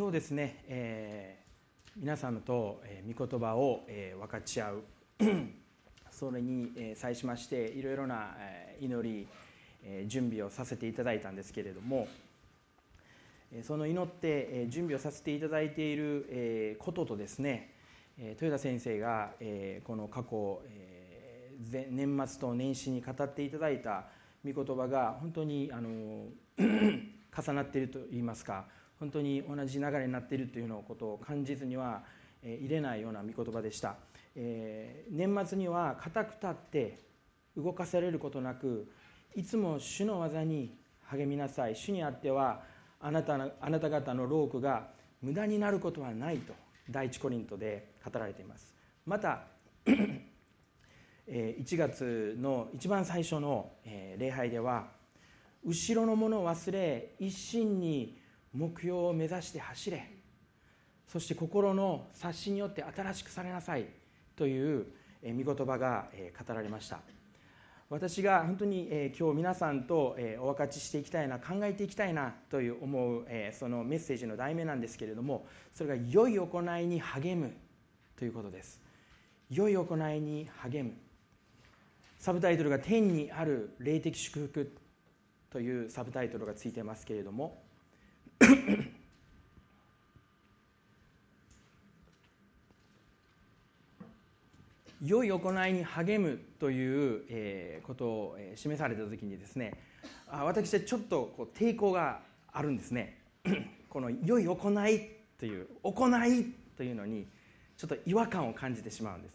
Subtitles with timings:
[0.00, 4.82] 今日ですね、えー、皆様と、えー、御言葉を、えー、分かち合う。
[6.10, 9.28] それに、えー、際しましていろいろな、えー、祈り、
[9.84, 12.08] えー、準備をさせていただいたんですけれども、
[13.52, 17.74] えー、その祈って、えー、準備をさせていただいている、えー、こととですね、
[18.18, 24.06] えー、豊田先生が、えー、この過去、えー、年末と年始に語っていただいた
[24.50, 26.24] 御言葉が本当にあの
[26.58, 32.02] 重なっているといいますか本当に同じ流れになっているというのことを感じずには
[32.42, 33.96] 入れないような御言葉でした、
[34.36, 36.98] えー、年末には固く立って
[37.56, 38.90] 動かされることなく
[39.34, 41.74] いつも主の技に励みなさい。
[41.74, 42.62] 主にあっては
[43.00, 44.88] あなたあなた方の労苦が
[45.22, 46.52] 無駄になることはないと
[46.88, 48.74] 第一コリントで語られています。
[49.06, 49.42] また
[51.26, 53.72] 1月の一番最初の
[54.18, 54.88] 礼拝では
[55.64, 58.19] 後ろのものを忘れ一心に
[58.52, 60.10] 目標を目指して走れ。
[61.06, 63.86] そして心の察しによって新しくされなさい。
[64.36, 64.86] という
[65.22, 66.08] 御言葉が
[66.46, 67.00] 語られました。
[67.90, 77.52] 私が本当に今日皆さんとお分かちしていきたいな考えていきたいなという思うそのメッセージの題名なんですけれどもそれが良い行いに励む。
[78.16, 78.80] ということです。
[79.50, 80.94] 良い行いに励む。
[82.18, 84.72] サブタイトルが「天にある霊的祝福」
[85.50, 87.62] というサブタイトルがついてますけれども
[95.04, 99.72] 良い行いに励むということを示された時にですね
[100.30, 102.20] 私はちょっと抵抗が
[102.52, 103.18] あるんですね。
[103.88, 107.26] この良い行いという行いというのに
[107.76, 109.34] ちょっと違和感を感じてしまうんです。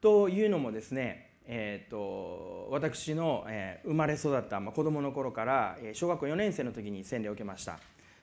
[0.00, 7.78] というのもですねえーと、私の、えー、生まれ育った、まあ、子供の頃から、えー、小学校4年生の時に洗礼を受けました。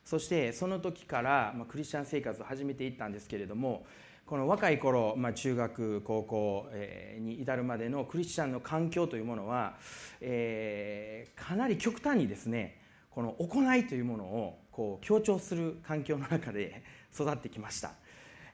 [0.07, 3.85] そしてその時から、まあ、クリスチャン生活を始めていったんですけれども
[4.25, 9.75] この若い頃、まあ、中学高校、えー、に至るまでのクリスチャンの環境というものは、
[10.21, 17.91] えー、かなり極端にですねこの行いというものをこう強調する環境の中で 育ってきました、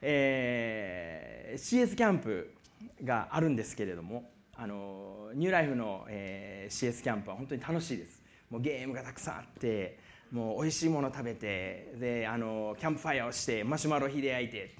[0.01, 2.51] えー、CS キャンプ
[3.03, 8.21] があるんですけれどもあのニューライフの、えー、CS キャンプは本当に楽しいです。
[8.49, 9.97] もうゲームがたくさんあって
[10.31, 14.75] もう美味しいもの食べてであのキャンプファイヤーをしてマシュマロ火で焼いて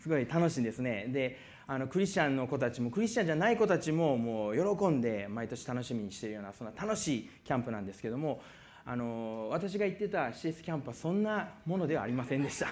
[0.00, 1.06] すごい楽しいんですね。
[1.08, 8.42] であのクリスチャンの子たちもクリスチャンじゃない子たちももう喜んで毎年楽しみにしているようなそんな楽しいキャンプなんですけども
[8.84, 12.68] あの私が行ってた CS キャンプはそんなものではありませんでした。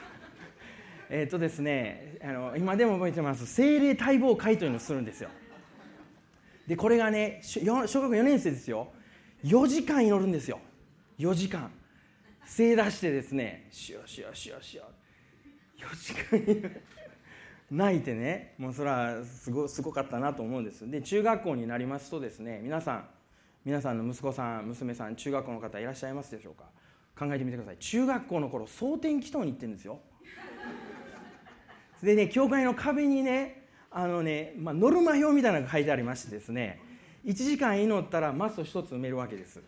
[1.08, 3.46] えっとですねあの今でも覚えてます。
[3.46, 5.30] 精霊待望会というのをするんですよ。
[6.70, 8.92] でこれがね小学4年生ですよ。
[9.42, 10.60] 4時間祈るんですよ。
[11.18, 11.68] 4時間。
[12.46, 14.84] 正出してですねしよしよしよしよ
[15.80, 16.70] 4時間
[17.72, 20.88] 泣いてねもうそれはすごすごかったなと思うんです。
[20.88, 23.08] で中学校になりますとですね皆さん
[23.64, 26.66] 皆さんの息子さん娘さん中学校の方いらっしゃいますでしょうか？
[27.18, 27.78] 考えてみてください。
[27.78, 29.98] 中学校の頃蒼天祈祷に行ってるんですよ。
[32.00, 33.59] でね教会の壁にね
[33.90, 36.80] あのね、まあ、ノルマ表みたいなのが書いてありましてですね
[37.24, 39.60] 1時間祈ったらマスを1つ埋めるわけです。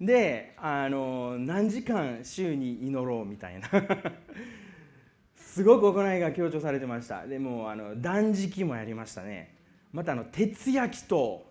[0.00, 3.68] であの何時間週に祈ろうみたいな。
[5.36, 7.26] すごく行いが強調されてました。
[7.26, 9.56] でもあの断食もやりましたね。
[9.92, 11.44] またあの徹夜祈祷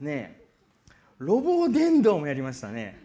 [0.00, 0.40] ね。
[1.18, 2.98] ロボ伝道もやりましたね。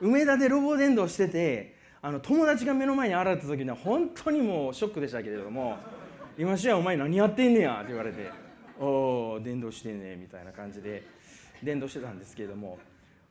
[0.00, 5.78] 梅田でロボ伝道しててあの友達が目の前に現れた時には本当にもうショックでしたけれども
[6.38, 8.30] 今しやお前何やってんねや」って言われて
[8.78, 11.02] 「おお伝道してんね」みたいな感じで
[11.62, 12.78] 伝道してたんですけれども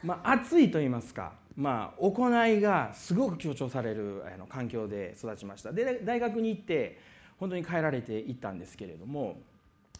[0.03, 5.71] まあ熱いと言いますかまあ行いがすごく強調されるあの環境で育ちました。
[5.71, 6.97] で大学に行って
[7.37, 9.37] 本当に変えられていったんですけれども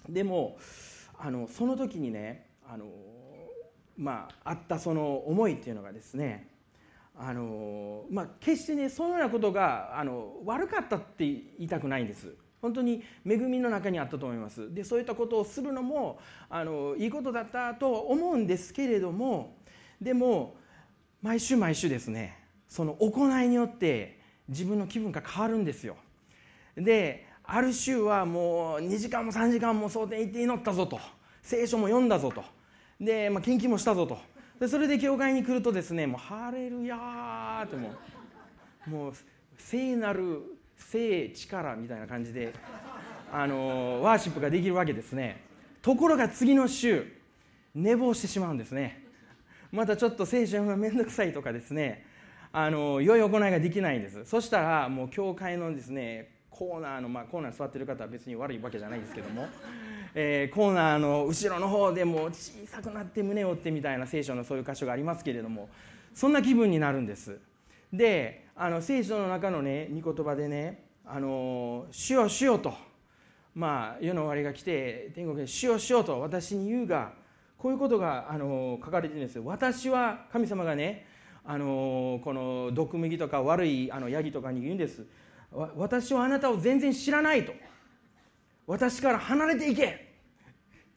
[0.10, 0.58] でも
[1.18, 2.86] あのその時にねあの
[3.98, 6.50] まああったその思いっていうのがですね
[7.18, 12.36] あのまあ、決してねそのようなことがあの悪かったって言いたくないんです。
[12.66, 14.74] 本当に恵みの中にあったと思います。
[14.74, 16.20] でそういったことをするのも
[16.50, 19.56] あのいいことだったと思うんですけれども
[20.02, 20.56] でも
[21.22, 24.20] 毎週毎週ですねその行いによって
[24.50, 25.96] 自分の気分が変わるんですよ。
[26.76, 31.00] である週はもう2時間も3時間も蒼天行って祈ったぞと
[31.44, 32.44] 聖書も読んだぞと
[33.00, 34.18] で、まあ、献金もしたぞと
[34.60, 37.94] でそれで教会に来るとですねもうハレルヤーっても
[38.88, 39.14] うもう
[39.60, 42.54] 聖なる聖力みたいな感じで
[43.32, 45.42] あのワーシップができるわけですね。
[45.82, 47.06] ところが次の週
[47.74, 49.04] 寝坊してしまうんですね。
[49.72, 52.06] またちょっと聖書読むの面倒くさいとかですね。
[52.54, 54.24] あの良い行いができないんです。
[54.26, 59.48] そしたらもう教会のですねコーナーの、まあ、コーナー座ってる方は別に悪いわけじゃないですけども、
[60.14, 65.68] えー、コーナーの後ろの方でも小さくなって胸を打ってみたいな聖書のそういう箇所がありますけれども
[66.14, 67.38] そんな気分になるんです。
[67.98, 72.74] であの聖書の中のね御言葉でね「あの主よ主よ」と、
[73.54, 77.14] まあ、世の終わりが来て天国で「主よ主よ」と私に言うが
[77.58, 81.06] こういうことがあの書かれてるんです私は神様がね
[81.48, 85.06] あのこの毒麦とか悪いあのヤギとかに言うんです。
[85.76, 87.54] 私はあなたを全然知らないと。
[88.66, 89.86] 私から離れていけ。
[89.86, 89.92] っ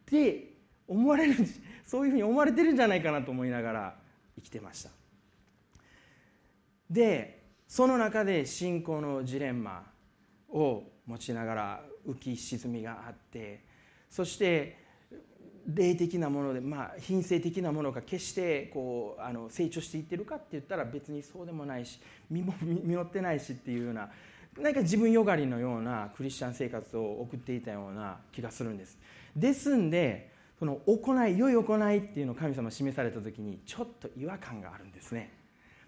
[0.06, 0.55] て
[0.87, 1.35] 思われる
[1.85, 3.95] そういうふうに思われてるんじゃないかなと思いながら
[4.37, 4.98] 生きてました。
[6.90, 9.85] でその中で信仰のジレンマ
[10.50, 13.64] を持ちながら浮き沈みがあって
[14.11, 14.79] そして
[15.67, 22.00] 霊的なもので、まあ、品性的なものが決してこうあの成長していってるかって言ったら別にそうでもないし
[22.31, 24.08] 身も実ってないしっていうような
[24.58, 28.99] 何か自分よがりのようなクリスチャン生活を送っていたような気がするんです。
[29.37, 35.38] ですんでその行い良い行いっていうのを神様示された時にちょっと違和感があるんですね。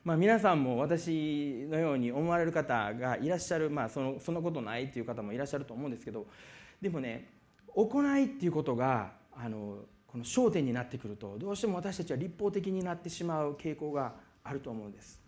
[0.03, 6.27] まあ、皆さんも私のように思われる方がいらっしゃる、まあ、そのそんなことないっていう方もいらっしゃると思うんですけど
[6.81, 7.29] でもね
[7.75, 15.21] 行いっていうことがあのこの焦点になってくるとどうしても私たちは立法的になってしまう傾向があると思うんです。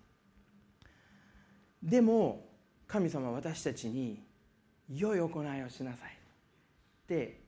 [1.83, 2.49] でも
[2.89, 4.23] 神様は私たちに
[4.89, 6.23] 良い行いをしなさい。
[7.05, 7.41] って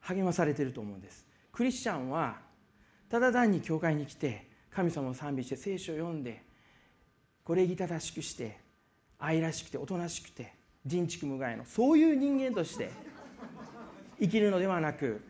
[0.00, 1.26] 励まされてると思うんです。
[1.52, 2.38] クリスチャンは
[3.08, 6.42] ただ単に教会に来て神様を賛美して聖書を読んで
[7.44, 8.58] これ儀正しくして
[9.18, 10.52] 愛らしくておとなしくて
[10.84, 12.90] 人畜無害のそういう人間として
[14.20, 15.22] 生きるのではなく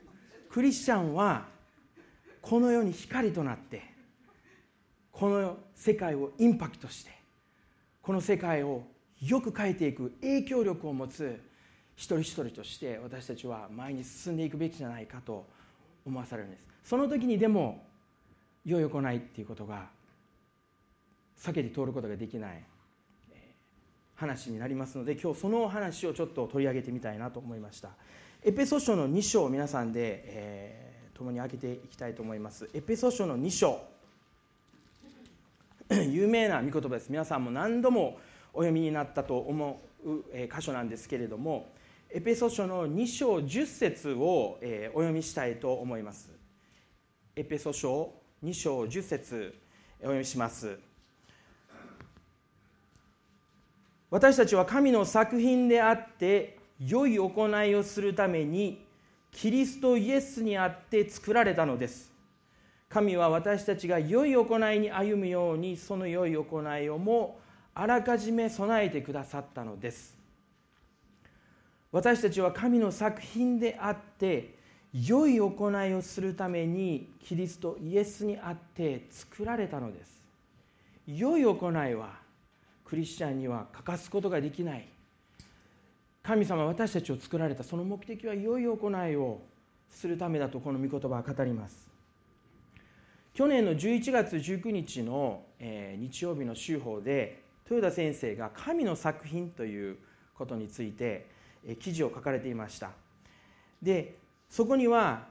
[0.50, 1.46] クリスチャンは
[2.40, 3.82] この世に光となって
[5.12, 7.12] この世界をインパクトして
[8.02, 8.82] この世界を
[9.20, 11.40] よく変えていく影響力を持つ
[11.96, 15.46] 一人一人として私たちは前に進んでいくべきじゃないかと
[16.04, 16.62] 思わされるんです。
[16.90, 17.86] その時にでも
[18.64, 19.88] 良い行いっていうことが
[21.38, 22.62] 避けて通ることができない
[24.14, 27.90] 話になりますので今日その話をちょっと取り上げてみたいなと思いました。
[28.42, 32.68] エペソ書の2章を皆さんで、えー、共に開けていきたいと思います。
[32.74, 33.80] エペソ書の2章。
[36.10, 37.08] 有名な御言葉です。
[37.08, 38.18] 皆さんも何度も
[38.52, 41.72] お読みになったと思う、え箇所なんですけれども
[42.10, 46.30] エペソ書の2章10節を、えお読みしたいと思います。
[47.34, 49.54] エペソ書2章10節
[50.00, 50.78] お読みします。
[54.10, 58.84] 私たちは神の作品であって良い行いをするために
[59.32, 62.12] キリストイエスにあって作られたのです。
[62.90, 67.40] 神は私たちが良い行いに歩むようにその良い行いをも
[67.72, 70.18] あらかじめ備えてくださったのです。
[71.90, 74.62] 私たちは神の作品であって
[74.94, 80.22] 良い行いをするためにキリストイエスにあって作られたのです。
[81.06, 82.12] 良い行いは
[82.84, 84.86] クリスチャンには欠かすことができない。
[86.22, 89.40] 神様私たちを作られたその目的は良い行いを
[89.90, 91.88] するためだとこの御言葉は語ります。
[93.34, 99.98] 去年の11月19日の、え、日曜日の週報で豊田先生が神の作品という
[100.34, 101.26] ことについて、
[101.66, 102.92] え、記事を書かれていました。
[103.82, 105.26] でそこには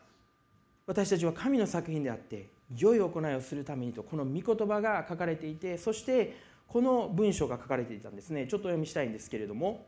[0.86, 6.36] 私たちは神の作品であって良い行いをするためにとこの御言葉が書かれていてそして
[6.68, 8.48] この文章が書かれていたんですね。
[8.48, 9.86] ちょっとお読みしたいんですけれども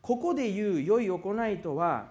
[0.00, 2.10] ここで言う良い行いとは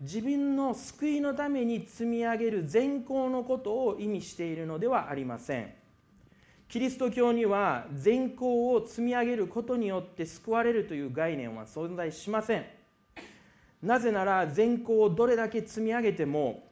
[0.00, 5.72] 自分の救いのために積み上げる善行のことを意味しているのではありません。
[6.68, 12.64] キリスト教には善行を積み上げることによって救われるという概念は存在しません。
[13.82, 16.62] なぜなら善行をどれだけ積み上げても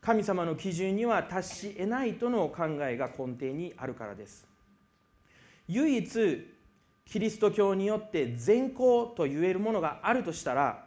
[0.00, 4.46] 神様の基準には達し得ないとの考えが根底にあるからです。
[5.66, 6.46] 唯一
[7.06, 10.84] キリスト教によって善行と言えるものがあるとしたら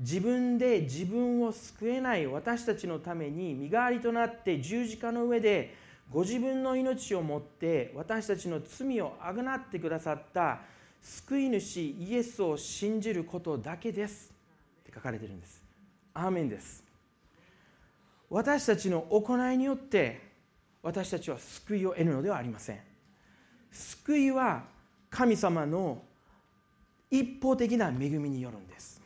[0.00, 5.74] 自分で自分を救えない私たちのために身代わりとなって十字架の上で
[6.10, 10.60] ご自分の命をもって私たちの罪をあぐなってくださった
[11.00, 14.31] 救い主イエスを信じることだけです。
[14.94, 15.62] 書かれてるんです。
[16.14, 16.84] アーメンです。
[18.30, 20.32] 私たちの行いによって
[20.82, 22.80] 私たちは救いを得るのではありません。
[23.70, 24.64] 救いは
[25.10, 26.02] 神様の
[27.10, 29.00] 一方的な恵みによるんです。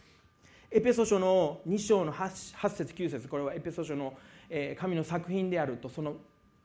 [0.71, 4.15] エペソ書の2章の 8, 8節9節これはエペソ書の
[4.79, 6.17] 神の作品であるとその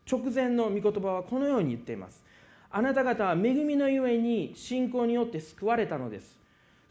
[0.09, 2.23] 直前の御言葉はこのように言っています。
[2.69, 6.40] あなた方は恵みのゆえに信仰によって救われたのです。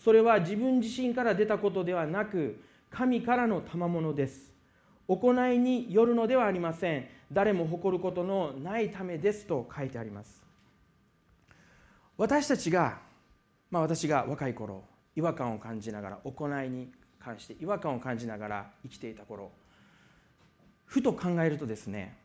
[0.03, 4.51] それは自分自身から出たことではなく神からの賜物です。
[5.07, 7.07] 行いによるのではありません。
[7.31, 9.47] 誰も誇ることのないためです。
[9.47, 10.43] と書いてあります。
[12.17, 12.99] 私たちが、
[13.71, 14.85] まあ、私が若い頃
[15.17, 19.51] 違和感を感じながら行いに関して違和感を感じながら生きていた頃
[20.85, 22.17] ふと考えるとですね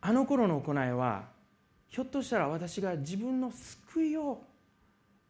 [0.00, 1.24] あの頃の行いは
[1.88, 4.42] ひょっとしたら私が自分の救いを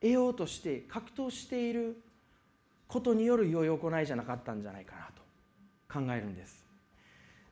[0.00, 2.00] 得ようとして格闘している
[2.88, 5.22] ことによる良い行いじゃなかったんじゃないかなと
[5.92, 6.64] 考えるんです。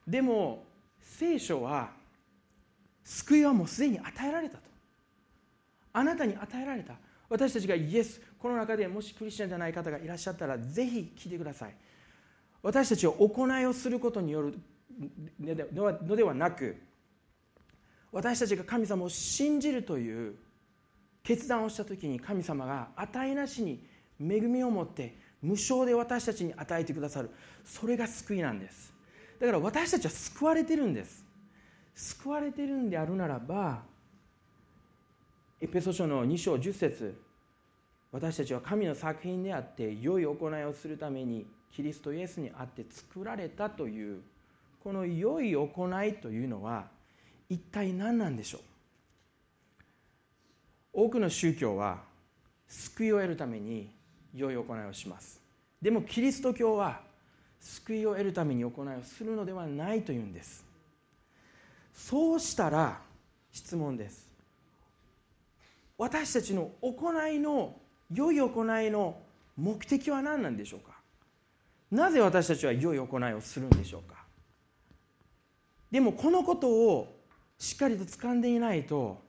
[0.06, 0.64] でも
[1.00, 1.90] 聖書は
[3.04, 4.62] 救いはもうすでに与えられたと。
[5.92, 6.94] あなたに与えられた。
[7.28, 11.74] 私たちがイエスこの中でもしクリスチャンじゃない方がいらっしゃったらぜひ聞いてください。
[12.62, 14.58] 私たちは行いをすることによる
[15.38, 16.76] のではなく
[18.10, 20.34] 私たちが神様を信じるという
[21.28, 23.84] 決断をした時に神様が値なしに
[24.18, 27.28] 恵みを持って無償で私たちに与えてくださる。
[27.66, 28.94] それが救いなんです。
[29.38, 31.22] だから私たちは救われてるんです。
[31.94, 33.82] 救われてるんであるならば
[35.60, 37.20] エペソ書の2章10節
[38.10, 44.22] 私たちは神の作品であって良い行いをするためにキリストイエスにあって作られたという
[44.82, 46.86] この良い行いというのは
[47.50, 48.60] 一体何なんでしょう？
[51.00, 51.98] 多くの宗教は
[52.66, 53.88] 救いを得るために
[54.34, 55.40] 良い行いをします。
[55.80, 57.02] でもキリスト教は
[57.60, 60.64] 救いを得るために行いをするのではないというんです。
[61.94, 62.98] そうしたら
[63.52, 64.26] 質問です。
[65.96, 67.76] 私たちの行いの
[68.12, 69.20] 良い行いの
[69.56, 70.98] 目的は何なんでしょうか？
[71.92, 74.16] なぜ私たちは良い行いをするんでしょうか？
[75.92, 77.20] でもこのことを
[77.56, 79.27] しっかりと掴んでいないと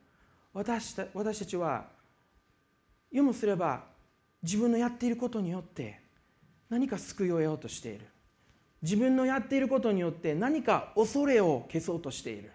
[0.60, 1.86] 私た私たちは
[3.08, 3.86] 読もすれば
[4.44, 6.02] 自分のやっていることによって
[6.70, 8.06] 何か救いを得ようとしている。
[8.82, 12.52] 自分のやっていることによって何か恐れを消そうとしている。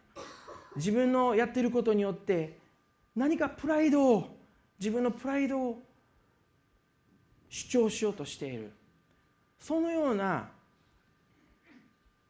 [0.76, 2.58] 自分のやっていることによって
[3.16, 4.36] 何かプライドを
[4.78, 5.82] 自分のプライドを
[7.48, 8.70] 主張しようとしている。
[9.58, 10.50] そのような、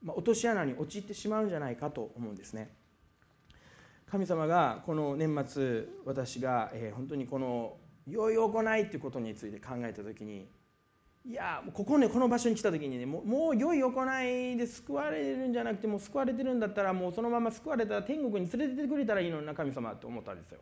[0.04, 2.83] まあ、落とし穴に陥ってしまうんじゃないかと思うんですね。
[4.14, 10.46] 神様がこの年末私が、えー、本当にこの良い行いということについて考えた時に
[11.26, 20.60] いやここねこの場所に来た時にねもうもう良い行いで救われるんじゃなくてもう救われてるんだったらもうそのまま救われたら天国に連れてってくれたらいいのにな神様と思ったんですよ。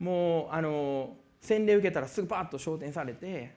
[0.00, 3.54] もうあの洗礼受けたらすぐパッと昇天されて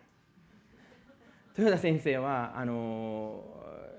[1.58, 3.44] 豊田先生はあの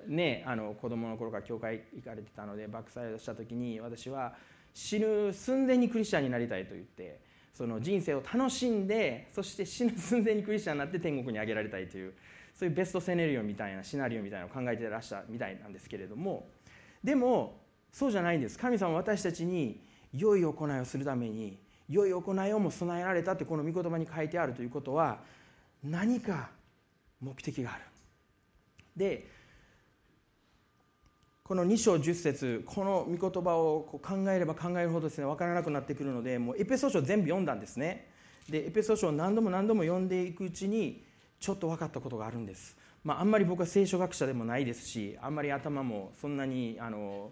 [0.07, 4.35] ねあの子供の頃から教会行かれてたので爆災をした時に私は
[4.75, 7.21] 死ぬ寸前にクリスチャンになりたいと言って
[7.55, 12.13] その人生を楽しんでそして死ぬ寸前にクリスチャンになって天国に上げられたいという
[12.53, 16.49] そういうベストセネリオみたいなシナリオみたいなのを考えてらっしゃるみたいなんですけれども。
[17.03, 17.61] でも
[17.93, 18.59] そうじゃないんです。
[18.59, 19.81] 神様は私たちに
[20.13, 25.21] 良い行いをするために良い行いをも備えられたってこの御言葉に書いてあるということは
[25.83, 26.51] 何か
[27.21, 27.83] 目的がある。
[28.97, 29.29] で
[31.47, 38.09] この2章10節この御言葉を考えれば考えるほどですね分からなくなってくるのでもうエペソ書全部読んだんですね。
[38.49, 41.05] でエペソ書を何度も何度も読んでいくうちに
[41.39, 47.31] ちょっと分かったことがあるんです、まあ、あんまり僕は聖書学者でもないですしあんまり頭もそんなにあの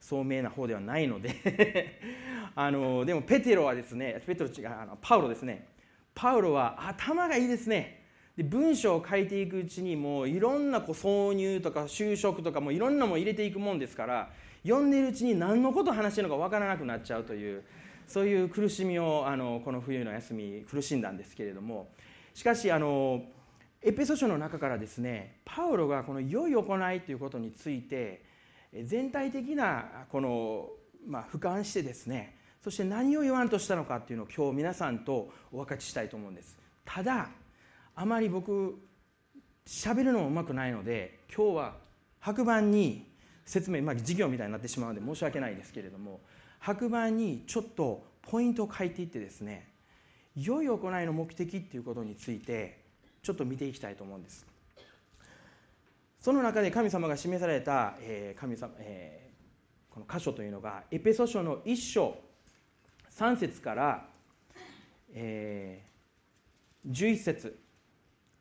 [0.00, 2.00] 聡明な方ではないので。
[2.56, 5.68] あのでもペテロはですねペテロ違うあのパウロですね。
[6.16, 8.01] パウロは頭がいいですね。
[8.42, 14.30] で文章を書いていくうちにもういろんなこう挿入とか就職とかもいろんなも入れていくもんですから
[14.64, 17.62] 読んでいるうちに何のこと話してるのか分からなくなっちゃうという
[18.06, 21.88] そういう苦しみをあのこの冬の休み苦しんだんですけれども。
[22.34, 23.22] しかしあの
[23.82, 28.24] エペソ書の中からですねパウロがこの良い行いということについて
[28.84, 30.70] 全体的なこの、
[31.06, 36.56] まあ、俯瞰してですねそして何を言わんとしたのかっていうのを今日皆さんとお分かちしたいと思うんです。
[36.84, 37.28] ただ
[37.94, 38.78] あまり僕
[39.66, 41.76] 喋るのもうまくないので今日は
[42.20, 43.10] 白板に
[43.44, 46.20] 説明、まあ、授業みたいになってしまうので申し訳ないですけれども
[46.60, 49.68] 白板にちょっとポイントを書いていってですね
[50.36, 52.80] 良い行いの目的っていうことについて
[53.22, 54.46] ちょっと見ていきたいと思うんです。
[56.18, 62.16] その中で神様が示された、えー、神様、えー、この箇所というのがエペソ書の1章
[63.10, 64.06] 3節から、
[65.12, 67.61] えー、11節。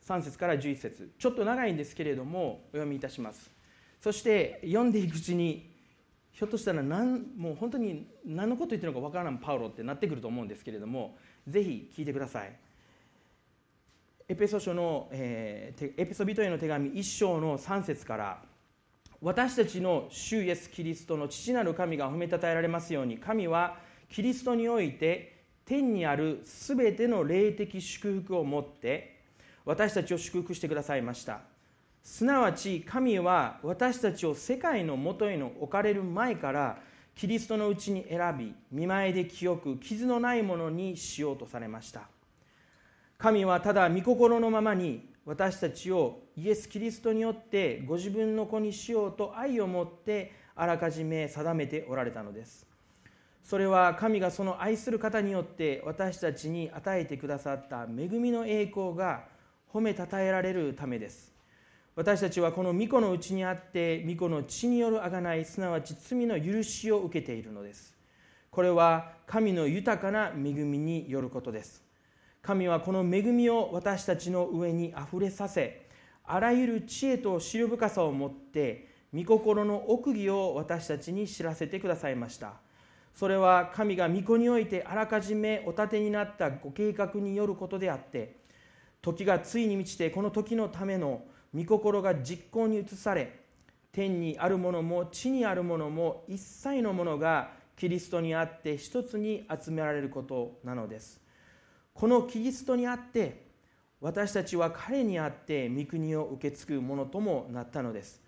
[0.07, 1.11] 3節から11節。
[1.17, 3.51] ちょっと長いんですけれどもお読みいたします。
[3.99, 5.71] そして読んでいくうちに
[6.31, 11.17] ひょっとしたら何もう本当に何のこと言ってるのかわからないパウロってなってくると思うんですけれども
[11.47, 12.55] ぜひ聞いてください。
[14.27, 18.41] エペソ書の、えー、エペソビトへの手紙1章の3節から
[19.21, 23.77] 私たちの主イエス・キリストの父なる神が褒めたたえられますように神は
[24.09, 29.20] キリストにおいて天にあるすべての霊的祝福を持って
[29.65, 31.41] 私たちを祝福してくださいました。
[32.03, 36.79] すなわち神は私たちを世界のもとへの置かれる前から
[37.15, 42.07] キリストのうちに選び見舞いで清く傷のないものにしようとされました。
[43.17, 52.65] 神はただ御心のままに私たちをイエス・キリストによってご自分の子にしようと愛を持ってあらかじめ定めておられたのです。
[53.43, 59.25] それは神がその愛する方によって私たちに与えてくださった恵みの栄光が
[59.73, 61.31] 褒めたたえられるためです。
[61.95, 67.95] 私たちはこの御子のうちにあって御子の血による贖いすなわち罪の許しを受けているのです。
[68.49, 71.83] これは神の豊かな恵みによることです。
[72.41, 75.87] 神はこの恵みを私たちの上にあふれさせ
[76.25, 82.53] あらゆる知恵と思慮深さを持って御心の奥義を私たちに知らせてくださいました。
[83.13, 88.40] それは神が御子においてあらかじめお立てになったご計画によることであって
[89.01, 91.23] 時がついに満ちてこの時のための
[91.55, 93.41] 御心が実行に移され
[93.91, 101.19] 天にあるものも地にあるものも一切のものがキリストにあって一つに集められることなのです。
[101.93, 103.47] このキリストにあって
[103.99, 108.21] 私たちは彼にあって御国を受け継ぐものともなったのです。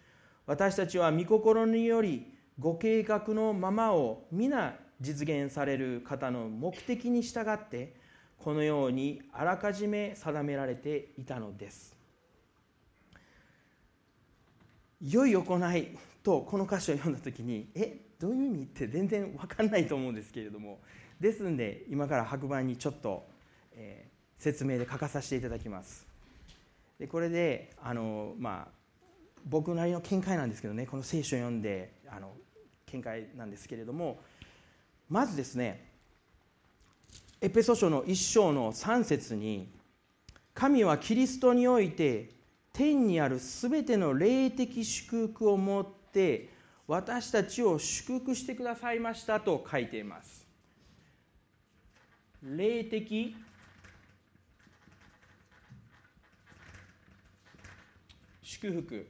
[0.45, 7.95] 私たちは御心によりご計画のままを皆実現される方の目的に従って
[8.43, 11.95] このようにあらかじめ定められていたのです。
[15.01, 20.79] 良い行いとこの歌詞を読んだ時にえどういう意味って全然分かんないと思うんですけれども
[21.21, 23.25] ですんで今から白板にちょっと、
[23.75, 26.05] えー、説明で書かさせていただきます。
[26.99, 28.71] でこれであのまあ
[29.45, 32.33] 僕なりの見解なんですけどねこの聖書を読んであの
[32.87, 34.19] 見解なんですけれども
[35.07, 35.92] まずですね
[37.43, 39.67] エペソ書の1章の3節に
[40.53, 42.29] 神はキリストにおいて
[42.71, 46.53] 天にあるすべての霊的祝福をもって
[46.87, 50.47] 私たちを祝福してくださいましたと書いています。
[52.41, 53.35] 霊的
[58.41, 59.05] 祝福。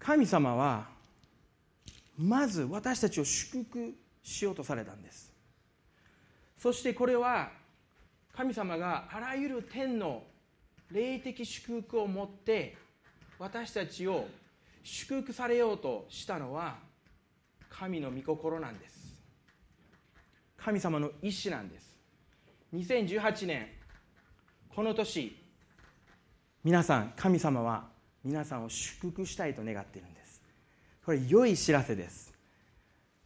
[0.00, 0.97] 神様は
[2.18, 5.32] まず私たちを祝福しようとされたんです。
[6.58, 7.50] そしてこれは
[8.34, 10.24] 神様があらゆる天の
[10.90, 12.76] 霊的祝福を持って
[13.38, 14.26] 私たちを
[14.82, 16.78] 祝福されようとしたのは
[17.70, 19.14] 神の御心なんです。
[20.56, 21.96] 神様の意志なんです。
[22.74, 23.68] 2018年
[24.74, 25.36] この年
[26.64, 27.84] 皆さん神様は
[28.24, 30.27] 皆さんを祝福したいと願っているんです。
[31.08, 32.34] これ良い知らせです。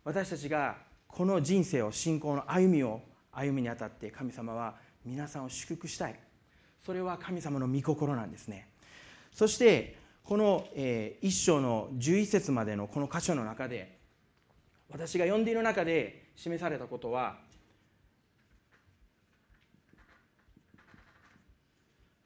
[0.04, 0.76] 私たちが
[1.08, 3.00] この人生を信仰の歩みを
[3.32, 6.14] 歩みにあたって神様は皆さんを祝福したい。
[6.86, 8.68] それは神様の御心なんですね。
[9.32, 13.98] そしてこの、えー、一章の11節までのこの箇所の中で
[14.88, 17.38] 私が読んでいる中で示されたことは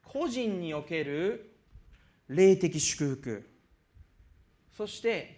[0.04, 1.56] 個人における
[2.28, 3.48] 霊的祝福。
[4.76, 5.35] そして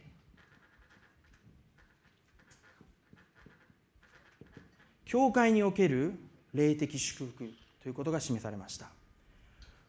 [5.09, 6.13] 教会における
[6.53, 7.51] 霊的祝福
[7.83, 8.91] ということが示されました。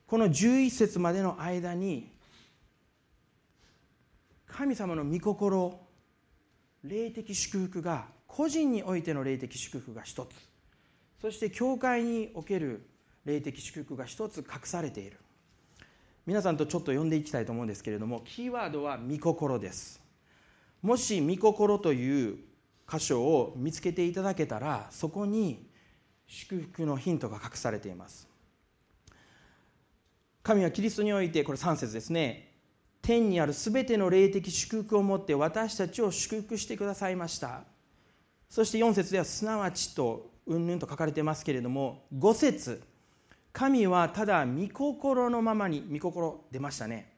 [0.08, 2.10] この11節までの間に
[4.47, 5.77] 神様の御心
[6.84, 10.29] 霊的祝福が個人においての霊的祝福が一つ
[11.21, 12.88] そして教会における
[13.25, 15.17] 霊的祝福が一つ隠されている。
[16.25, 20.01] 皆さんとちょっと読んでいきたいと思うんですけれどもキーワードは御心です。
[20.82, 22.48] もし御心という
[22.91, 25.69] 箇所を見つけていただけたらそこに
[26.28, 28.28] 祝福のヒントが隠されています。
[30.41, 32.49] 神はキリストにおいてこれ3節ですね。
[33.02, 37.63] 天にあるすべての霊的祝福をもって私たちを祝福してくださいました。
[38.49, 42.82] そして4節ではすなわちとうんぬんと書かれてますけれども5節。
[43.52, 47.13] 神はただ御心のままに御心出ましたね。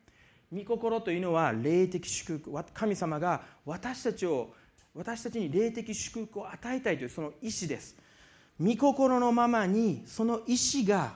[0.51, 4.53] 御心というのは霊的祝福神様が私たちを
[4.93, 7.95] 私たちに霊的祝福を与えたいというその意志です。
[8.59, 11.13] 御心のままにその意志が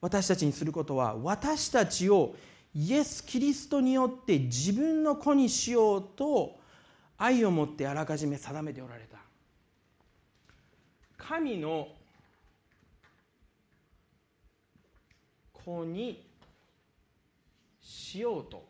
[0.00, 2.36] 私たちにすることは私たちを
[2.74, 6.58] イエス・キリストによって自分の子にしようと
[7.16, 9.16] 愛を持ってあらかじめ定めておられた。
[11.16, 11.88] 神の
[15.52, 16.24] 子に
[17.80, 18.68] しようと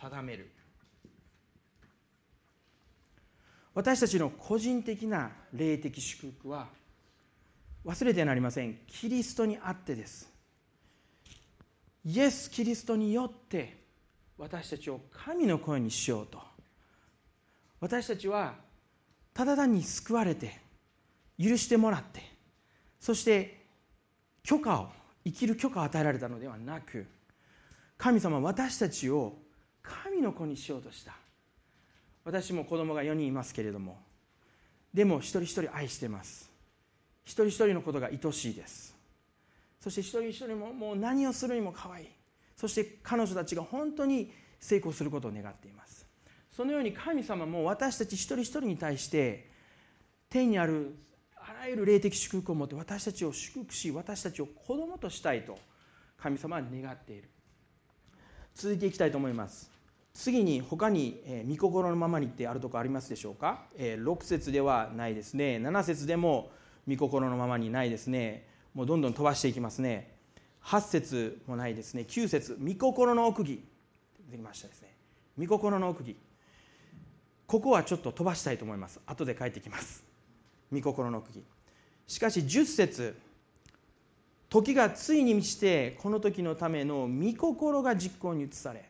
[0.00, 0.53] 定める。
[3.74, 6.68] 私たちの個人的な霊的祝福は
[7.84, 8.78] 忘れてはなりません。
[8.86, 10.32] キリストにあってです。
[12.04, 13.84] イエス・キリストによって
[14.38, 16.38] 私たちを神の声にしようと。
[17.80, 18.54] 私たちは
[19.34, 20.60] ただ単に救われて
[21.38, 22.22] 許してもらって
[23.00, 23.66] そして
[24.42, 24.88] 許可を
[25.24, 27.06] 生きる許可を与えられたのではなく
[27.98, 29.36] 神様私たちを
[29.82, 31.23] 神の子にしようとした。
[32.24, 33.98] 私も子供が4人いますけれども
[34.94, 36.48] でも一人一人愛してます。
[37.24, 38.94] 一人一人のことが愛しいです。
[39.80, 42.08] そして一人一人ももう何をするにも可愛い。
[42.56, 46.06] そして彼女たちが本当に成功することを願っています。
[46.52, 49.50] そのように神様も私たち一人一人に対して
[50.30, 50.94] 天にある
[51.36, 55.58] あらゆる霊的祝福を持って私たちを祝福し私たちを子供としたいと
[56.16, 57.28] 神様は願っている。
[58.54, 59.73] 続いていきたいと思います。
[60.14, 65.56] 次に他に、え、御心のままにってあるとこありますでしょうか、えー、6節ではないですね。
[65.56, 66.50] 7節でも
[66.88, 68.46] 御心のままにないですね。
[68.74, 70.14] もうどんどん飛ばしていきますね。
[70.62, 72.06] 8節もないですね。
[72.08, 73.64] 9節御心の奥義。
[74.30, 74.94] できましたですね。
[75.36, 76.16] 御心の奥義。
[77.46, 79.00] ここはちょっと飛ばしたいと思います。
[79.06, 80.04] 後で帰ってきます。
[80.72, 81.44] 御心の奥義。
[82.06, 83.16] しかし10節。
[84.48, 88.88] 時がついに満ちてこの時のための御心が実行に移され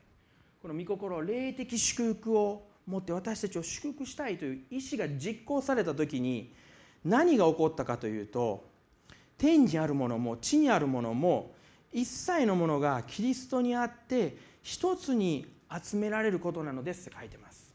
[0.64, 6.54] この御心霊的祝福を持って私たちを祝福したいという意思が実行された時に
[7.04, 8.64] 何が起こったかというと
[9.36, 11.52] 天にあるものも地にあるものも
[11.92, 17.74] 一切のものがキリストにあって一つに集められることなのですって書いてます。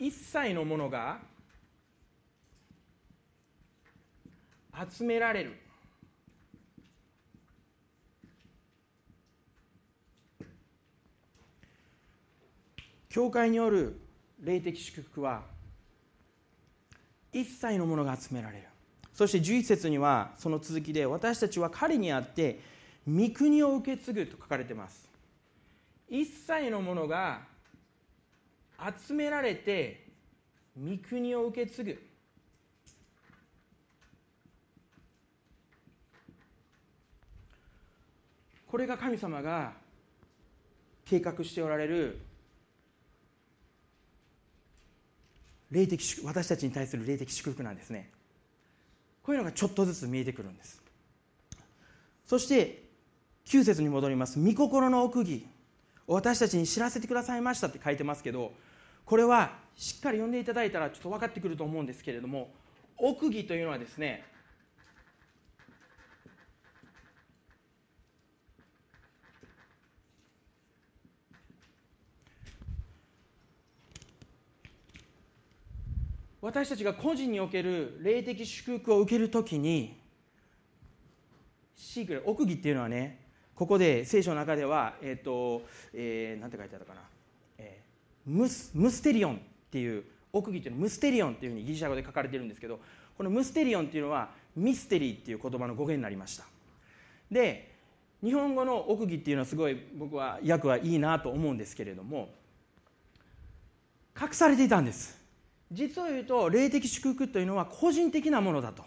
[0.00, 1.20] 一切のものが
[4.90, 5.65] 集められる。
[13.16, 13.98] 教会による
[14.42, 15.40] 霊的祝福は
[17.32, 18.64] 一切のものが集められる。
[19.14, 22.60] そして11節にはその続きで私たちは彼にあって
[23.08, 25.08] 御国を受け継ぐと書かれています。
[26.10, 27.40] 一切のものが
[29.08, 30.08] 集められて
[30.78, 32.02] 御国を受け継ぐ。
[38.66, 39.72] これが神様が
[41.06, 42.25] 計画しておられる
[45.70, 48.10] 霊的私たちに対する霊的祝福なんですね。
[49.22, 50.82] こういうのがちょっとずつ見えてくるんです。
[52.24, 52.84] そして
[53.46, 54.38] 9節に戻ります。
[54.38, 55.46] 御心の奥義。
[56.06, 58.52] 私たちに知らせてくださいましたって書いてますけど
[59.04, 62.50] これはしっかり読んでいただいたらちょっと分かってくると思うんですけれども
[62.96, 64.24] 奥義というのはですね
[76.40, 79.96] 私たちが個人における霊的祝福を受けるときに
[81.76, 83.20] シークレ奥義っていうのはね
[83.54, 85.62] ここで聖書の中ではえ、ー、と、
[85.94, 87.00] えー、なんて書いてあったかな、
[87.58, 89.38] えー、ムスムステリオンっ
[89.70, 92.78] ていう奥義っていうのはムステリオンっていうふうにギリシャ語で書かれてるんですけど
[93.16, 96.44] このムステリオンっていうのはミステリーっていう言葉の語源になりました。
[97.30, 97.74] で
[98.22, 102.30] 日本語の奥義っていうのはすごい僕は訳はいいなと思うんですけれども
[104.20, 105.15] 隠されていたんです。
[105.70, 108.84] 実を言うと霊的祝福というのは個人的なものだと。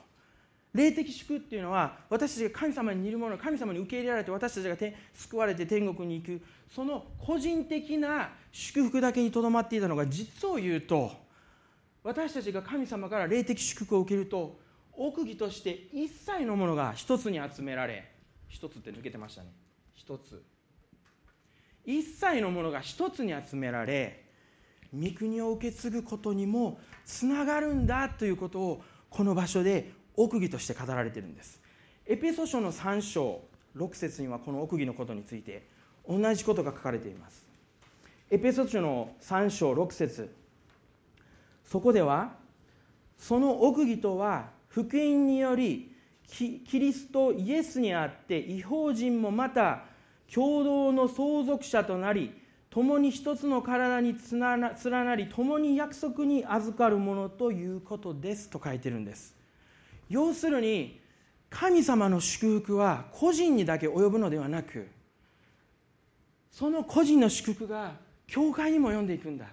[0.74, 6.42] 霊的祝福っていうのは私たちが神様に似るもの神様に受け入れられて私たちが救われて天国に行く。
[6.74, 11.12] その個人的な祝福だけにとどまっていたのが実を言うと
[12.04, 14.60] 私たちが神様から霊的祝福を受けると
[14.94, 18.12] 奥義として一切のものが一つに集められ
[18.48, 19.50] 一つって抜けてましたね。
[19.96, 20.44] 一つ。
[21.86, 24.29] 一切のものが一つに集められ
[24.94, 31.62] 御国を受け継ぐことにもつながるんだということをこの場所で奥義として語られてるんです。
[32.06, 33.42] エペソ書の3章
[33.76, 35.68] 6節にはこの奥義のことについて
[36.08, 37.46] 同じことが書かれています。
[38.32, 40.34] エペソ書の3章6節。
[41.64, 42.34] そこでは
[43.18, 45.96] その奥義とは福音により
[46.28, 49.84] キリストイエスにあって違法人もまた
[50.34, 52.39] 共同の相続者となり
[52.70, 54.40] 共に一つの体に連
[55.06, 59.36] なり共に約束に預かるものということですと書いてるんです。
[60.10, 61.00] 要するに
[61.50, 64.88] 神様の祝福は個人にだけ及ぶのではなく
[66.52, 67.94] その個人の祝福が
[68.28, 69.48] 教会にも読んでいくんだ。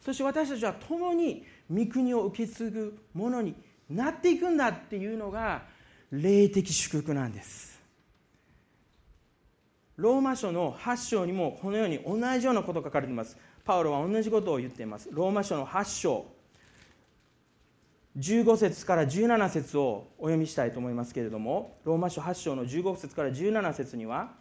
[0.00, 3.54] そして私たちは共に御国を受け継ぐものに
[3.88, 5.62] なっていくんだっていうのが
[6.10, 7.73] 霊的祝福なんです。
[9.96, 13.36] ローマ書の8章にもこのように同じようなことが書かれています。
[13.64, 15.08] パウロは同じことを言っています。
[15.12, 16.26] ローマ書の8章
[18.18, 24.32] 15節から17節をお読みしたいと思いますけれどもローマ書8章の15節から17節には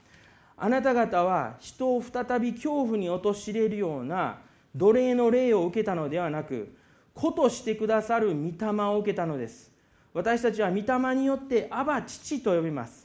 [0.57, 4.39] あなた方は人を再び恐怖に陥れるような
[4.75, 6.75] 奴隷の霊を受けたのではなく
[7.15, 9.71] 子としてくださる御霊を受けたのです。
[10.13, 13.02] 私たちは御霊によってアバ父と呼びます。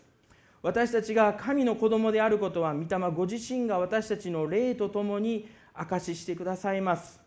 [0.68, 7.22] 私たちが神の子供であることは御霊ご自身が私たちの霊とともに証ししてくださいます。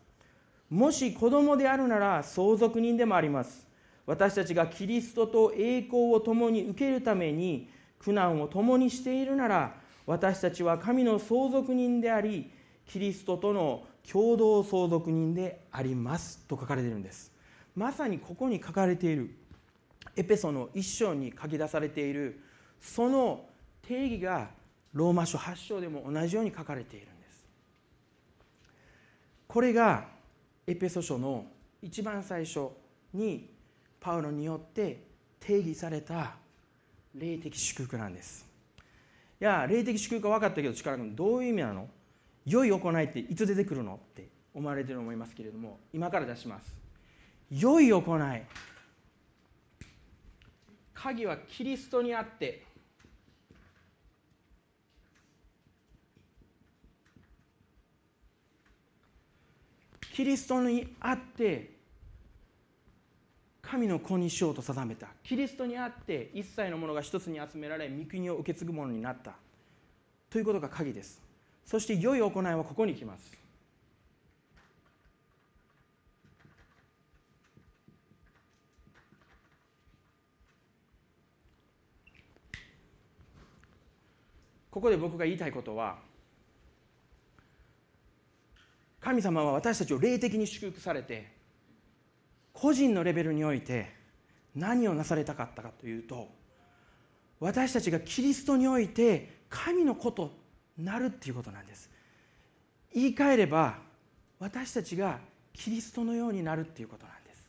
[0.70, 3.66] もし子供であるなら相続人でもあります。
[4.06, 9.74] 私たちがキリストと栄光を共に受けるために苦難を共にしているなら
[10.06, 12.48] 私たちは神の相続人であり
[12.86, 17.32] キリストとの共同相続人でありますと書かれているんです。
[17.74, 19.34] まさにここに書かれている
[20.14, 22.51] エペソの一章に書き出されている
[22.82, 23.46] その
[23.80, 24.50] 定義が
[24.92, 27.46] ローマ書8章でも同じように書かれているんです。
[29.46, 30.08] これが
[30.66, 31.46] エペソ書の
[31.80, 32.68] 一番最初
[33.14, 33.48] に
[34.00, 35.06] パウロによって
[35.40, 36.34] 定義された
[37.14, 38.46] 霊的祝福なんです。
[39.40, 41.88] いや霊的祝福は分かったけど力君どういう意味なの？
[42.44, 46.74] 良い行いっていつ出てくるのって思われてると思いますけれども今から出します。
[47.50, 48.42] 良い行い。
[50.94, 52.64] 鍵はキリストにあって
[60.12, 61.70] キリストにあって
[63.62, 65.08] 神の子にしようと定めた。
[65.24, 69.32] キリストにあって一切のものが一つに集められ御国を受け継ぐものになった。
[70.28, 71.22] ということが鍵です。
[71.64, 73.32] そして良い行いはここに来ます。
[84.70, 86.11] ここで僕が言いたいことは
[89.02, 91.32] 神様は私たちを霊的に祝福されて
[92.52, 93.92] 個人のレベルにおいて
[94.54, 96.28] 何をなされたかったかというと
[97.40, 100.30] 私たちがキリストにおいて神の子と
[100.78, 101.90] なるっていうことなんです。
[102.94, 103.78] 言い換えれば
[104.38, 105.18] 私たちが
[105.52, 107.44] キリストのようになるっていうことなんです。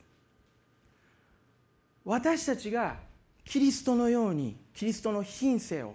[2.04, 2.96] 私たちが
[3.44, 5.94] キリストのようにキリストの品性を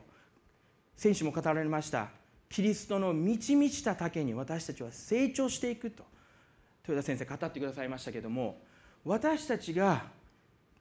[0.95, 2.09] 選手も語られました
[2.49, 6.03] キリストの満ち満ちた丈に私たちは成長していくと。
[6.89, 8.61] 豊田先生語ってくださいましたけども
[9.05, 10.05] 私たちが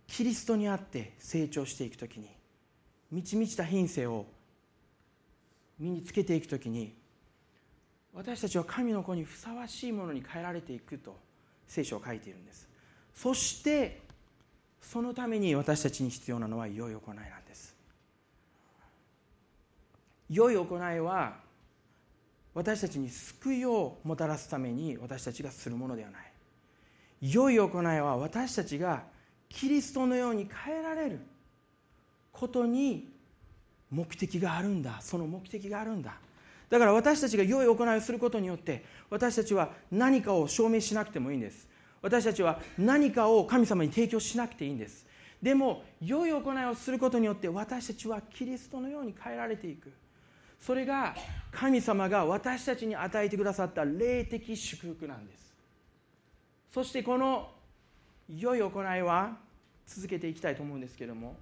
[0.07, 2.31] キリストにあって成長していく時に
[3.11, 4.27] 満ち満ちた品性を
[5.79, 6.95] 身につけていく時に
[8.15, 11.15] 私たちは神の子にふさわしいものに変えられていくと
[11.67, 12.67] 聖書は書いているんです。
[13.15, 14.01] そして
[14.81, 17.77] そのために私たちに必要なのは良い行いなんです。
[20.31, 21.48] 良い行いは
[22.59, 26.33] 私たちに救いをもたらすために私たちがするものではない。
[27.21, 29.05] 良い行いは私たちが
[29.49, 31.21] キリストのように変えられる
[32.33, 33.13] ことに
[33.93, 34.99] 目的があるんだ。
[35.03, 36.17] その目的があるんだ。
[36.69, 41.69] だから私たちが良い行いをすることによって私たちは何かを証明しなくてもいいんです。
[42.03, 45.07] 私たちは何かを神様に提供しなくていいんです。
[45.41, 49.93] でも良い行いをすることによって私たちはキリストのように変えられていく。
[50.61, 51.15] それが
[51.51, 55.55] 神様が私たちに与えてくださった霊的祝福なんです。
[56.73, 57.51] そしてこの
[58.29, 59.37] 良い行いは
[59.87, 61.35] 続けていきたいと思うんですけども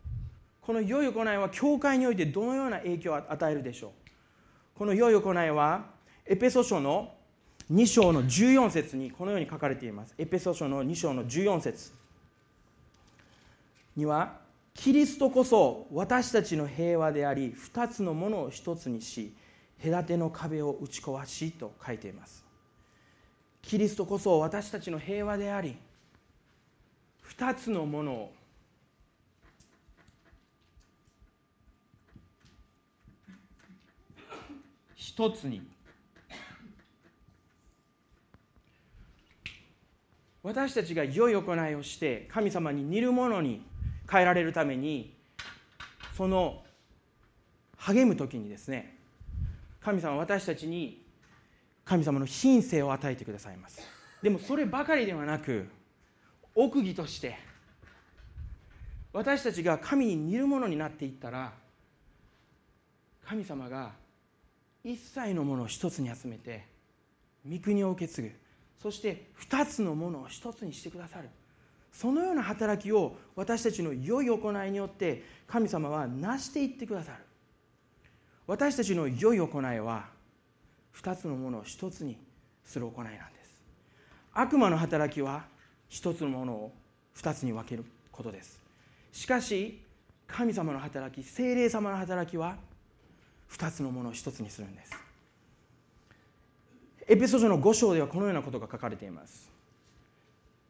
[0.61, 3.91] この良い行いは教会においてどのような影響を与えるでしょう。
[4.79, 5.87] この良い行いは
[6.27, 7.15] エペソ書の
[7.73, 10.15] 2章の14節にこのように書かれています。
[10.19, 11.93] エペソ書の2章の14節
[13.97, 14.39] には
[14.77, 19.35] キリストこそ私たちの平和であり二つのものを一つにし
[19.83, 22.45] 隔ての壁を打ち壊しと書いています。
[23.63, 25.77] キリストこそ私たちの平和であり
[27.23, 28.33] 二つのものを
[34.95, 35.63] 一つに。
[40.43, 43.67] 私たちが良い行いをして神様に似るものに
[44.11, 45.15] 変えられるために
[46.17, 46.63] その
[47.77, 48.99] 励む時にですね
[49.81, 51.05] 神様は私たちに
[51.85, 53.81] 神様の品性を与えてくださいます。
[54.23, 55.69] でもそればかりではなく
[56.55, 57.39] 奥義として
[59.13, 61.53] 私たちが神に似るものになっていったら
[63.25, 63.93] 神様が
[64.83, 66.67] 一切のものを一つに集めて
[67.49, 68.33] 御国を受け継ぐ。
[68.83, 71.29] そして二つのものを一つにしてくださる。
[71.99, 77.19] そのような働きを私たちの良い行いによって神様は成していってくださる。
[78.47, 80.05] 私たちの良い行いは
[80.93, 82.19] 二つのものを一つに
[82.67, 83.63] する行いなんです。
[84.35, 85.47] 悪魔の働きは
[85.89, 86.73] 一つのものを
[87.15, 88.61] 二つに分けることです。
[89.11, 89.81] しかし
[90.27, 92.57] 神様の働き精霊様の働きは
[93.47, 94.93] 二つのものを一つにするんです。
[97.09, 99.56] エペソ書の5章ではこのようなことが書かれています。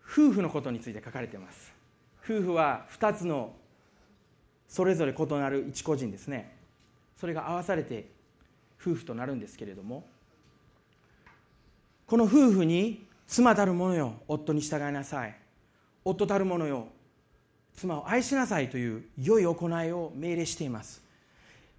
[0.08, 1.72] 夫婦のことについて書かれています。
[2.24, 3.54] 夫婦は2つの
[4.68, 6.56] それぞれ異なる一個人ですね。
[7.18, 8.08] それが合わされて
[8.80, 10.06] 夫婦となるんですけれども
[12.06, 15.36] この夫婦に妻たる者よ夫に従いなさい。
[16.04, 16.88] 夫たる者よ
[17.74, 21.02] 妻を愛しなさいという良い行いを命令しています。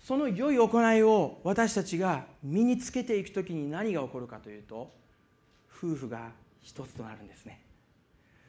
[0.03, 4.91] その良い行いを私たちが身につけていく時に何が起こるかというと
[5.75, 7.61] 夫婦が一つとなるんですね。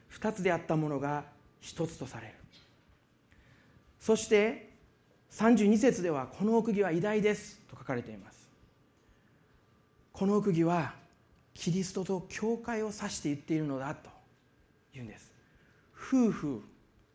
[0.08, 1.24] 二つであったものが
[1.60, 2.34] 一つとされる。
[4.00, 4.70] そして
[5.32, 8.48] 32節ではこの奥義は偉大ですと書かれています。
[10.12, 10.94] この奥義は
[11.54, 14.10] キリストと教会を指して言っているのだと
[14.92, 15.32] 言うんです。
[15.94, 16.62] 夫婦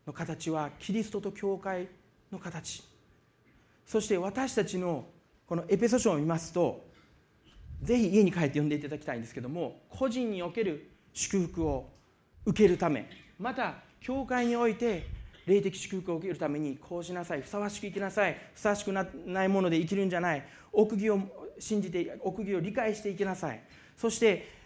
[0.05, 1.87] の形はキリストと教会
[2.31, 2.83] の形。
[3.85, 5.05] そして私たちの
[5.47, 6.83] このエペソ書を見ますと
[7.81, 11.89] ぜひ家に帰って読んでいただきたいんですけども個人における祝福を
[12.45, 13.09] 受けるため。
[13.39, 15.07] また教会において
[15.45, 21.19] 霊的祝福を受けるためにこうしなさいふさわしく生きなさいふさわしくないもので生きるんじゃない奥義を
[21.59, 23.61] 信じて奥義を理解していきなさい。
[23.97, 24.63] そして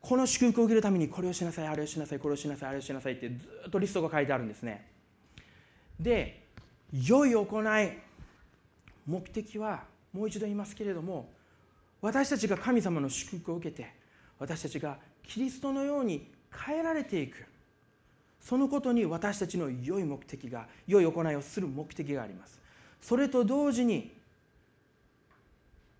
[0.00, 3.34] この祝福を受けるためにこれをしなさいあれをしなさいこれをしなさいあれをしなさいってず
[3.66, 4.86] っとリストが書いてあるんですね。
[5.98, 6.46] で
[6.92, 7.92] 良い行い
[9.06, 11.28] 目的はもう一度言いますけれども
[12.00, 13.92] 私たちが神様の祝福を受けて
[14.38, 16.30] 私たちがキリストのように
[16.64, 17.44] 変えられていく。
[18.40, 22.60] そのことに私たちの良い目的が良い行いをする目的があります。
[23.00, 24.16] それと同時に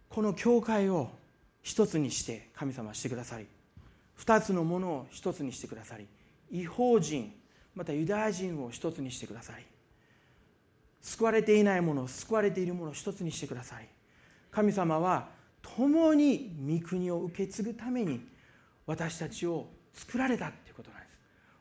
[0.09, 1.11] この教会を
[1.63, 3.47] 一つにして神様してくださり
[4.15, 6.07] 二つのものを一つにしてくださり
[6.51, 7.33] 違法人
[7.75, 9.65] またユダヤ人を一つにしてくださり
[11.03, 13.89] 救われていないもの救われているものを一つにしてください
[14.51, 15.29] 神様は
[15.61, 18.21] 共に御国を受け継ぐために
[18.87, 19.67] 私たちを
[19.97, 21.11] 作られたっていうことなんです。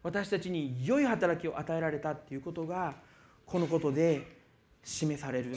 [0.03, 2.93] 私たちに良い働きを与えられたっていうことが
[3.45, 4.27] このことで
[4.83, 5.51] 示されるん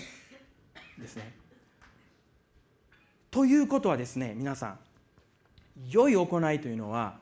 [0.99, 1.35] ですね。
[3.31, 4.79] ということはですね皆さん
[5.91, 7.19] 良い行いというのは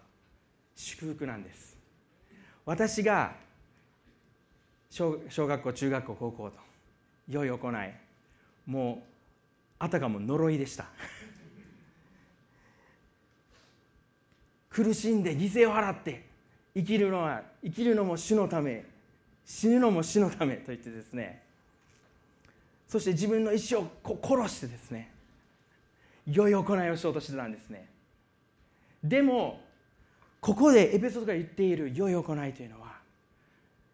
[0.76, 1.76] 祝福なんです。
[2.64, 3.34] 私が
[4.90, 6.58] 小学校中学校高校と
[7.28, 7.92] 良い行い
[8.66, 9.06] もう
[9.78, 10.86] あたかも呪いでした。
[14.76, 16.26] 苦しんで犠牲を払って
[16.74, 18.84] 生きるのは生きるのも主のため
[19.46, 21.40] 死ぬのも死のためと言ってですね。
[22.86, 25.10] そして自分の意思を殺してですね
[26.30, 27.88] 良い行いをしようとしてたんですね。
[29.02, 29.60] でも
[30.42, 32.98] ここでエペソードが言っている良い行いというのは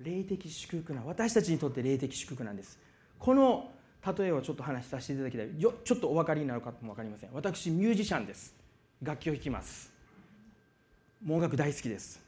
[0.01, 2.77] 霊的祝福な私たちにとって霊的祝福なんです。
[3.21, 3.71] この
[4.05, 5.61] 例えをちょっと話させていただきたい。
[5.61, 7.31] よちょっとお分かりになるかも分かりません。
[7.33, 8.53] 私ミュージシャンです。
[9.01, 9.92] 楽器を弾きます。
[11.29, 12.21] 音楽大好きです。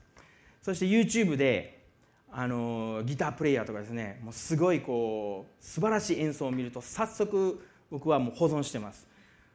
[0.63, 1.83] そして YouTube で
[2.31, 9.07] あのギタープレイヤーとかですねもうすごいこう素晴らしい演奏を見ると早速僕はもう保存してます。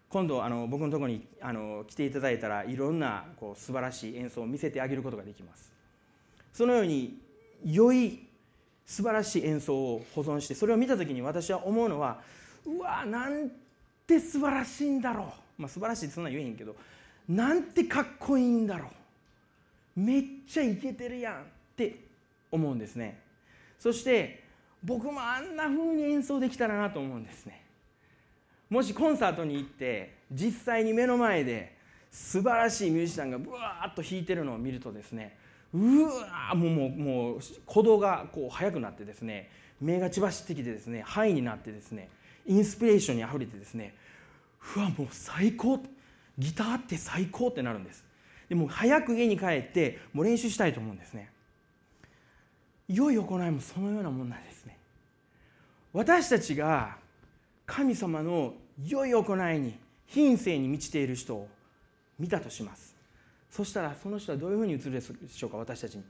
[0.09, 5.71] 今度あの僕のとこにあの来ていただいたらいろんなこう素晴らしい演奏を見せてあげることができます。
[6.51, 7.19] そのように
[7.63, 8.27] 良い
[8.85, 12.21] 素晴らしい演奏を保存してそれを見た時に私は思うのは
[12.65, 13.51] うわなん
[14.07, 16.75] て素晴らしいんだろう、まあ、素晴らしいってそんな言えへんけど
[17.27, 18.98] なんてかっこいいんだろう。
[19.95, 21.45] めっちゃイケてるやんっ
[21.75, 21.95] て
[22.51, 23.19] 思うんですね。
[23.79, 24.43] そして
[24.83, 27.63] 僕もあんな風に演奏できたらなと思うんですね。
[28.69, 31.75] もしコンサートに行って実際に目の前で
[32.11, 35.35] 素晴らしいミュージシャンがブワーッと弾いてるのを見るとですね
[35.73, 39.49] うわもうもうもう鼓動がこう速くなってですね
[39.81, 42.09] 目が血走ってきてですねハイになってですね
[42.45, 43.95] インスピレーションにあふれてですね
[44.75, 45.79] うわもう最高
[46.37, 48.03] ギターって最高ってなるんです。
[48.49, 51.31] でも早く家に帰ってもう練習したいと思うんですね。
[52.87, 54.77] 良い行いもそのようなもんなんですね。
[55.93, 56.97] 私たちが
[57.67, 59.77] 神様の良い行いに
[60.07, 61.47] 品性に満ちている人を
[62.17, 62.95] 見たとします。
[63.51, 66.03] そしたらその人はどういうふうに映るでしょうか私たちに。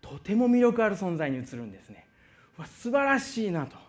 [0.00, 2.06] とても魅力ある存在に映るんですね。
[2.56, 3.76] わ素晴らしいなと。
[3.76, 3.80] も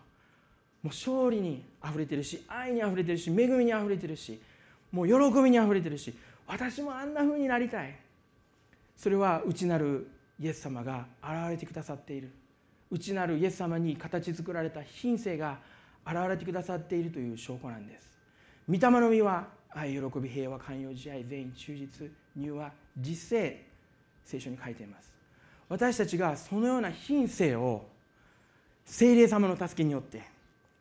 [0.83, 4.39] う勝利にあふれてるし愛にあふれてるし恵みにあふれてるし
[4.91, 6.13] もう喜びにあふれてるし
[6.47, 7.95] 私もあんな風になりたい。
[8.95, 10.07] それは内なる
[10.39, 12.31] イエス様が現れてくださっている。
[12.91, 15.59] 内なるイエス様に形作られた品性が
[16.05, 18.09] 現れてくださっているという証拠なんです。
[18.67, 23.57] 御霊の実は愛喜び平和寛容慈愛全員忠実乳は実践
[24.23, 25.13] 聖書に書いています。
[25.67, 27.85] 私たちがそのような品性を
[28.85, 30.21] 精霊様の助けによって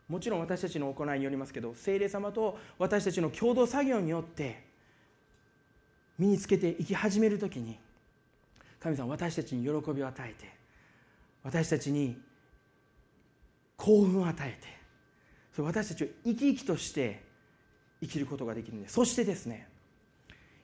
[0.09, 4.64] もちろん私たちの行いによりますけど精霊様と私たちの共同作業によって
[6.19, 7.79] 身につけていき始める時に
[8.81, 10.53] 神様私たちに喜びを与えて
[11.43, 12.17] 私たちに
[13.77, 14.69] 興奮を与えて
[15.53, 17.23] それ私たちを生き生きとして
[18.01, 18.95] 生きることができるんです。
[18.95, 19.69] そしてですね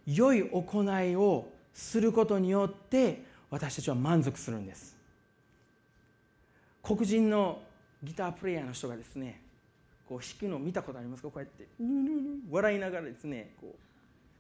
[0.07, 4.97] 良い行いをすることによって私たちは満足するんです。
[6.83, 7.61] 黒人の
[8.03, 9.41] ギタープレーヤーの人がですね
[10.09, 11.29] こう弾くのを見たことありますか？
[11.29, 11.67] こうやって
[12.51, 13.90] 笑いながらですねこう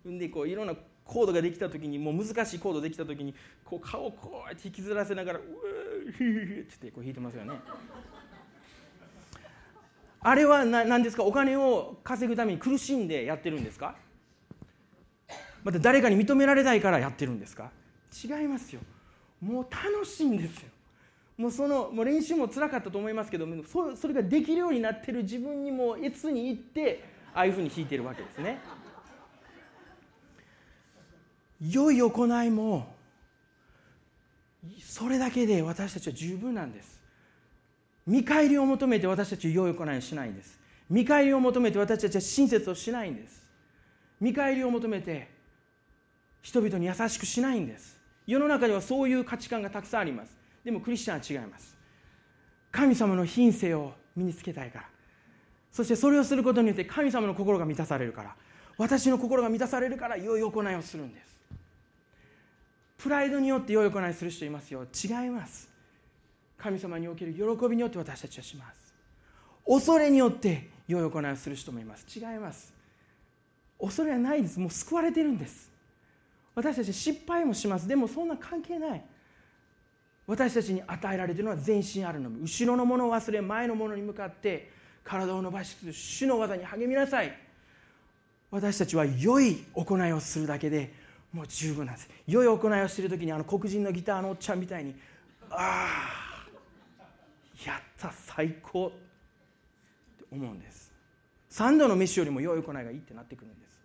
[0.08, 0.74] んでこういろんな
[1.04, 3.34] コードができた時にもう難しいコードできた時に
[3.64, 7.52] こう顔をこうやって引きずらせながら「うーヒー」ってこう弾いてますよね。
[10.22, 11.24] あれは何ですか？
[11.24, 13.96] お金を稼ぐために苦しんでやってるんですか？
[15.64, 17.70] また誰かに認められたいからやってるんですか？
[18.24, 18.80] 違いますよ。
[19.40, 20.68] もう楽しいんですよ。
[21.38, 27.02] もうそのもう練習もつらかったと思いますけどそそれができるようになってる自分にも越に行って
[27.34, 28.58] ああいうふうに弾いてるわけですね。
[31.60, 32.94] 良い行いも
[34.82, 37.00] それだけで私たちは十分なんです。
[38.06, 40.58] 見返りを求めて私たちは良い行いをしないんです。
[40.88, 43.42] 見返りを求めて私たちは親切をしないんです。
[44.20, 45.28] 見返りを求めて
[46.42, 47.98] 人々に優しくしないんです。
[48.26, 50.36] 世の中にはそういう価値観がたくさんあります。
[50.64, 51.76] でもクリスチャンは違います。
[52.72, 54.88] 神様の品性を身につけたいから。
[55.72, 58.36] そしてそれをすることによって神様の心が満たされるから。
[58.76, 61.29] 私の心が満たされるから良い行いをするんです。
[63.02, 64.84] プライドによって良い行いする人いますよ。
[64.84, 65.68] 違います。
[66.58, 68.94] 神様における喜びによって私たちはします。
[69.66, 72.06] 恐れによって良い行いをする人もいます。
[72.14, 72.74] 違います。
[73.80, 74.60] 恐れはないです。
[74.60, 75.70] もう救われてるんです。
[76.54, 77.88] 私たち失敗もします。
[77.88, 79.02] でもそんな関係ない。
[80.26, 82.42] 私たちに与えられているのは全身あるのみ。
[82.42, 84.70] 後ろのものを忘れ前のものに向かって
[85.02, 87.34] 体を伸ばしつつ主の技に励みなさい。
[88.50, 90.92] 私たちは良い行いをするだけで
[91.32, 92.10] もう十分なんです。
[92.26, 94.96] 良い行いをしている時にあの黒人のギターのおっちゃんみたいに
[95.50, 96.30] ああ
[97.64, 100.92] やった最高って思うんです。
[101.50, 103.80] 3度の飯よりも良い行いがいいってなってくるんです。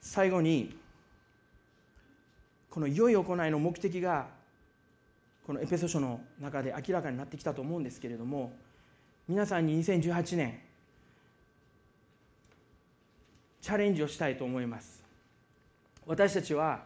[0.00, 0.78] 最後に
[2.70, 4.28] この良い行いの目的が
[5.46, 8.52] このエペソ書の中で明らかになってきたと思うんですけれども
[9.28, 10.60] 皆さんに2018年
[13.60, 15.05] チャレンジをしたいと思います。
[16.06, 16.84] 私たちは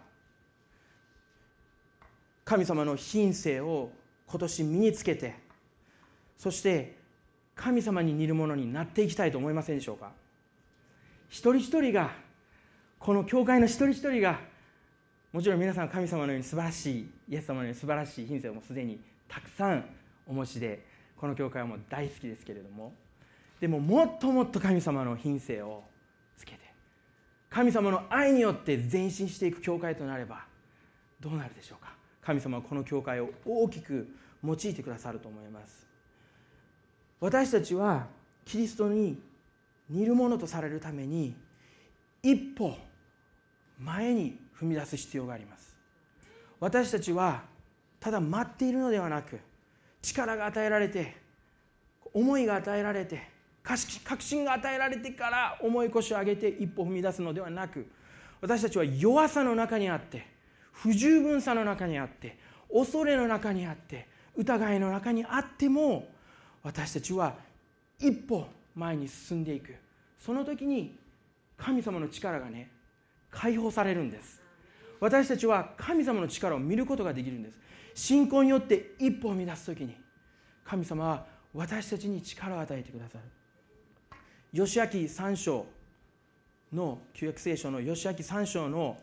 [2.45, 3.91] 神様の品性を
[4.27, 5.35] 今年身につけて
[6.39, 6.97] そして
[7.55, 10.13] 神様に似るものになっていきたいと思いませんでしょうか？
[11.29, 12.11] 一人一人が
[12.99, 14.41] この教会の一人一人が
[15.33, 19.85] もちろん皆さん神様のように素晴らしいイエス様のように素晴らしい品性をもうすでにたくさん
[20.27, 20.85] お持ちで
[21.17, 22.95] この教会はもう大好きですけれども。
[23.61, 25.85] でももっともっと神様の品性を
[27.51, 30.45] 神様の愛によって前進していく教会となれば
[31.21, 31.93] どうなるでしょうか？
[32.23, 34.09] 神様はこの教会を大きく
[34.45, 35.87] 用いてくださると思います。
[37.19, 38.07] 私たちは
[38.45, 39.21] キリストに
[39.89, 41.35] 似るものとされるために
[42.23, 42.75] 一歩
[43.79, 45.77] 前に踏み出す必要があります。
[46.61, 47.43] 私たちは
[47.99, 49.41] ただ待っているのではなく
[50.03, 51.17] 力が与えられて
[52.15, 53.30] 思いが与えられて
[53.63, 57.87] 確信が与えられてから重い腰を上げて一歩踏み出すのではなく
[58.41, 60.27] 私たちは弱さの中にあって
[60.73, 62.39] 不十分さの中にあって
[62.73, 66.09] 恐れの中にあって疑いの中にあっても
[66.63, 67.35] 私たちは
[67.99, 69.75] 一歩前に進んでいく。
[70.19, 70.99] その時に
[71.57, 72.71] 神様の力がね
[73.31, 74.41] 解放されるんです。
[75.01, 77.59] 私たちは神様の力を見ることができるんです。
[77.95, 79.97] 信仰によって一歩を乱す時に
[80.65, 83.25] 神様は私たちに力を与えてくださる。
[84.53, 85.67] 義明三章
[86.73, 88.97] の旧約聖書の義明三章の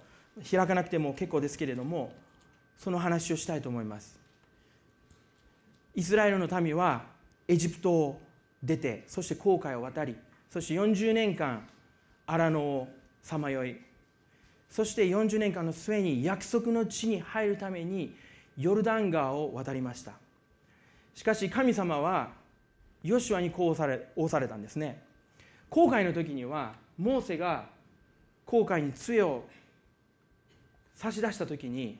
[0.50, 2.14] 開かなくても結構ですけれども
[2.78, 4.20] その話をしたいと思います。
[5.96, 7.04] イスラエルの民は
[7.48, 8.22] エジプトを
[8.62, 10.16] 出てそして航海を渡り
[10.52, 11.68] そして40年間
[12.26, 12.88] 荒野を
[13.24, 13.78] さまよい
[14.70, 18.14] そして40年間の末に約束の地に入るために
[18.58, 20.14] ヨルダン川を渡りました。
[21.16, 22.32] しかし神様は
[23.02, 25.07] ヨシュアにこうされ仰されたんですね。
[25.70, 27.66] 航海の時にはモーセが
[28.46, 29.44] 航海に杖を
[30.96, 32.00] 差し出した時に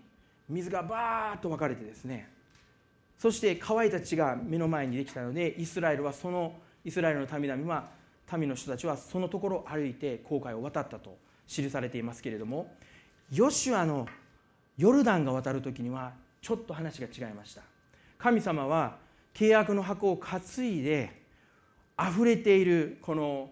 [0.50, 2.30] 水がバーッと分かれてですね
[3.18, 6.54] そして乾いた血が目の前にできたのでイスラエルはその
[6.86, 7.90] イスラエルの民々は
[8.36, 12.74] 民の人たちはそのところを歩いて航海を渡ったと記されていますけれども
[13.32, 14.08] ヨシュアの
[14.78, 17.64] ヨルダンが渡る時にはちょっと話が違いました。
[18.18, 18.98] 神様は
[19.34, 21.22] 契約の箱を担いで
[22.00, 23.50] 溢れているこの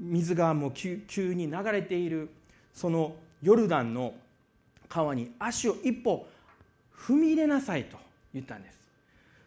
[0.00, 2.30] 水がもう急に流れている
[2.72, 4.14] そのヨルダンの
[4.88, 6.26] 川に足を一歩
[6.96, 7.96] 踏み入れなさいと
[8.32, 8.78] 言ったんです。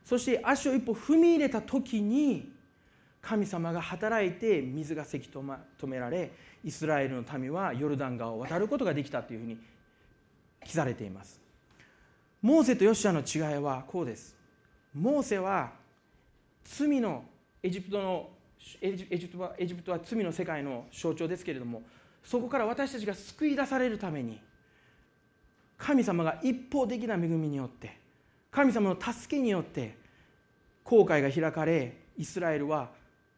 [0.05, 2.53] そして足を一歩踏み入れた時に
[3.22, 6.32] 神様が働いて水がせき止められ
[6.64, 9.58] イスラエルの民はヨルダン川を渡ることができたというふうに
[10.64, 11.41] 記されています。
[12.41, 14.36] モーセとヨシアの違いはこうです。
[14.93, 15.74] モーセは
[16.64, 17.26] 罪の
[17.62, 18.30] エジプトの
[18.82, 21.84] エジプトはエジプトは罪の世界の象徴ですけれども
[22.24, 24.39] そこから私たちが救い出されるために
[25.78, 27.97] 神様が一方的な恵みによって
[28.51, 29.95] 神様の助けによって
[30.84, 32.89] 航海が開かれイスラエルは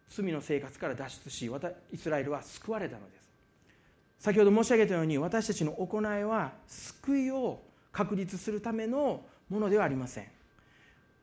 [0.10, 1.52] 罪の生活から脱出し
[1.92, 3.20] イスラエルは救われたのです。
[4.20, 7.62] 先ほど申し上げたように私たちの行いは救いを
[7.92, 10.28] 確立するためのものではありません。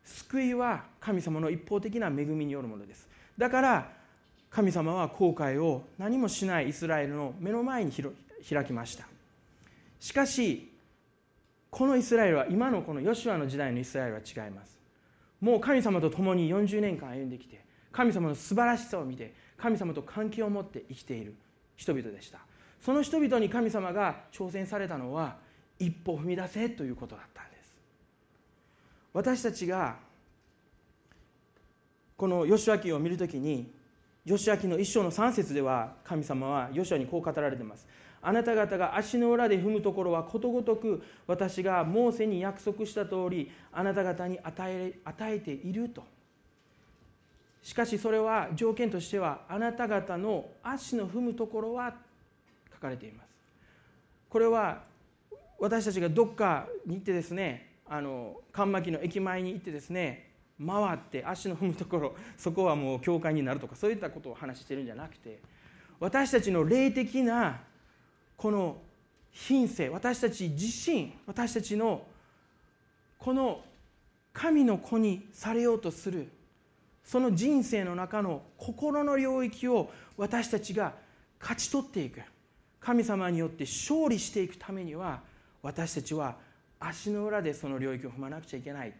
[0.04, 3.08] 救いは神様の一方的な恵みによるものです。
[3.38, 3.92] だから
[4.50, 9.06] 神様は後悔を何もしないイスラエルの目の前に開きました。
[10.00, 10.72] しかし
[11.70, 14.78] このイスラエルは今のこのヨシュアの時代のイスラエルは違います。
[15.40, 17.62] もう神様と共に40年間歩んできて
[17.92, 21.34] 神様の素晴らしさを見て神様と関係を持って生きている
[21.76, 22.38] 人々でした。
[22.80, 25.36] その人々に神様が挑戦されたのは
[25.78, 27.74] 一歩踏み出せということだったんです。
[29.12, 29.96] 私たちが
[32.16, 33.70] この義明を見るときに
[34.24, 37.86] 義明の一章の3節では神様は義明にこう語られています。
[38.22, 46.02] あなた方が足の裏で踏むところはことごとく私がモーセに約束した通りあなた方に与え与えていると。
[47.62, 51.94] しかしそれは条件としてはあなた方の足の踏むところは
[52.72, 53.26] 書かれています。
[54.28, 54.82] これは
[55.58, 60.30] 私たちがどっかに行ってですねあの巻の駅前に行ってですね
[60.64, 65.40] 回って足の踏むところそこはもう教会になるとかそういったことを話してるんじゃなくて
[66.00, 67.60] 私たちの霊的な
[68.36, 68.78] この
[69.32, 72.02] 品性私たち自身私たちの
[73.18, 73.60] この
[74.32, 76.28] 神の子にされようとする
[77.04, 80.94] その人生の中の心の領域を私たちが
[81.40, 82.20] 勝ち取っていく。
[82.86, 85.20] 神様によって勝利していくためには
[85.60, 86.36] 私たちは
[86.78, 88.92] 足の裏でその領域を踏まなくちゃいけない。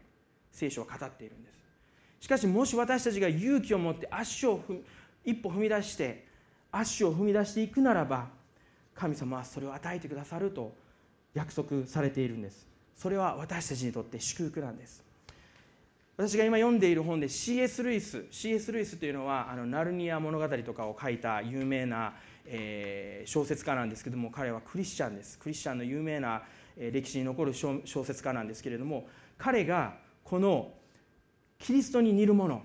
[0.57, 4.61] 聖書は語っているんですしかしもし私たちが勇気を持って足を
[5.25, 6.25] 一歩踏み出して
[6.73, 8.27] 足を踏み出していくならば
[8.95, 10.73] 神様はそれを与えてくださると
[11.35, 15.05] 約束されているんですそれは私たちにとって祝福なんです
[16.17, 17.83] 私が今読んでいる本で C.S.
[17.83, 18.73] ルイス C.S.
[18.73, 22.15] ルイスというのはあのナルニア物語とかを書いた有名な
[22.49, 26.43] えー、小説家なんですけども彼はクリスチャンですクリスチャンの有名な
[26.77, 29.95] え歴史に残る小説家なんですけれども彼が
[30.29, 30.73] この
[31.61, 32.63] キリストに似るもの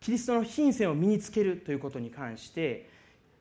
[0.00, 2.88] キリストの品性を身につけるということに関して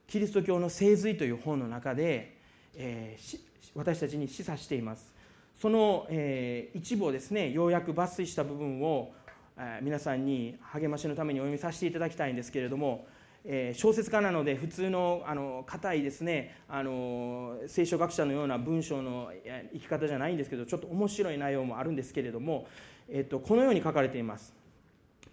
[0.07, 2.37] キリスト教の聖髄という本の中で、
[2.75, 3.39] えー、
[3.73, 5.11] 私たちに示唆しています。
[5.59, 9.13] その、えー、一部をですねようやく抜粋した部分を、
[9.57, 13.07] えー、皆さんに励ましのためにお読みさせていただきたいんですけれども
[13.47, 19.31] えー、小説家なので普通のあの硬いですねあの聖書学者のような文章の
[19.71, 22.67] 生き方じゃないんですけどちょっと面白い内容もあるんですけれども、
[23.09, 24.53] えっと、このように書かれています。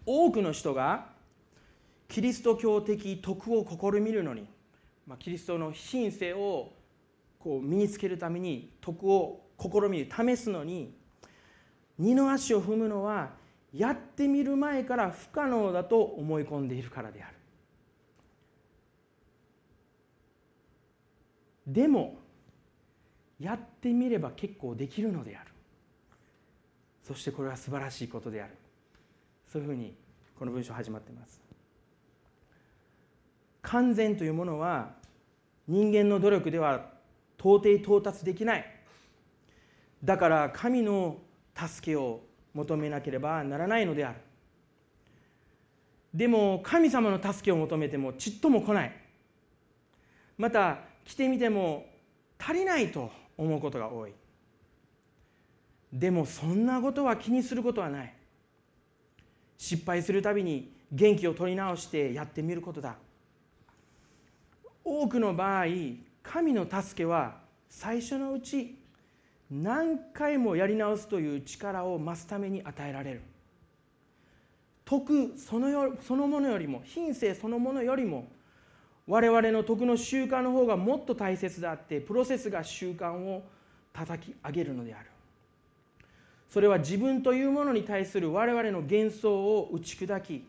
[0.05, 1.12] 多くの人が
[2.09, 4.47] キリスト教的徳を試みるのに、
[5.07, 6.73] まあ、キリストの品性を
[7.39, 10.95] こう身につけるために徳を試みる試すのに
[11.99, 13.31] 二の足を踏むのは
[13.73, 17.37] やってみる前から不可能だと思い込んでいるからである。
[21.66, 22.16] でも
[23.41, 25.52] やってみれば結構できるのである。
[27.13, 28.55] そしてこれは素晴らしいことである。
[29.47, 29.95] そういうふうに
[30.39, 31.43] この文章始まっています。
[33.61, 34.95] 完全というものは
[35.69, 36.91] 人間の努力では
[37.39, 38.65] 到底到達できない。
[40.03, 41.19] だから神の
[41.55, 42.21] 助けを
[42.55, 44.19] 求めなければならないのである。
[46.15, 48.93] でも神様の助けを求めてもちっとも来ない。
[50.39, 51.87] また来てみても
[52.39, 54.13] 足りないと思うことが多い。
[55.93, 58.14] でもそんなことは気にすることはない。
[59.59, 62.97] 失敗するたびに元気を取り直してやってみることだ。
[64.84, 65.66] 多くの場合
[66.22, 67.36] 神の助けは
[67.68, 68.76] 最初のうち
[69.51, 73.22] 何回もやり直すという力を増すために与えられる。
[74.84, 78.28] 徳そのよそのものよりも品性そのものよりも
[79.07, 83.43] 我々の徳の習慣の方がもっと大切であってプロセスが習慣を
[83.93, 85.12] 叩き上げるのである。
[86.53, 90.45] それは自分というものに対する我々の幻想を打ち砕き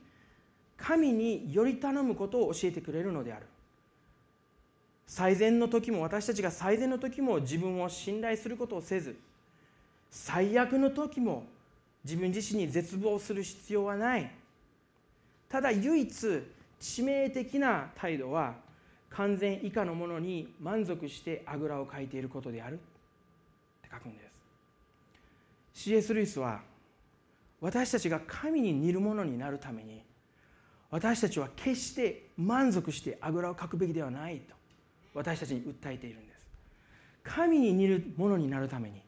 [0.76, 3.46] 神により頼むことを教えてくれるのである。
[5.08, 9.16] 最善の時も私たちが最善の時も自分を信頼することをせず
[10.12, 11.46] 最悪の時も
[12.04, 14.30] 自分自身に絶望する必要はない。
[15.48, 16.44] ただ唯一
[16.82, 18.56] 致命的な態度は
[19.10, 22.78] 完全以下のものに満足してあぐらをかいていることであるっ
[23.84, 24.33] て書くんです。
[25.74, 26.14] C.S.
[26.14, 26.62] ルイスは
[27.62, 30.04] 私たちが神に似るものになるために
[30.92, 34.54] 私たちは決して満足してあぐらをかくべきではないと
[35.14, 36.48] 私たちに訴えているんです
[37.24, 39.02] 神に似るものになるために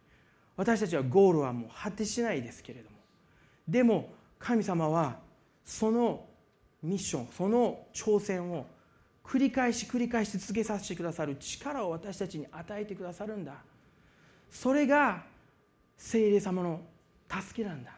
[0.57, 2.95] 私たちはゴールはもう果てしないですけれども
[3.67, 4.09] でも
[4.39, 5.17] 神様は
[5.63, 6.25] その
[6.81, 8.65] ミッションその挑戦を
[9.23, 13.53] 繰り返し繰り返し続けさせてくださる力を私たちに与えてくださるんだ
[14.49, 15.23] それが
[15.97, 16.81] 聖霊様の
[17.29, 17.91] 助けなんだ。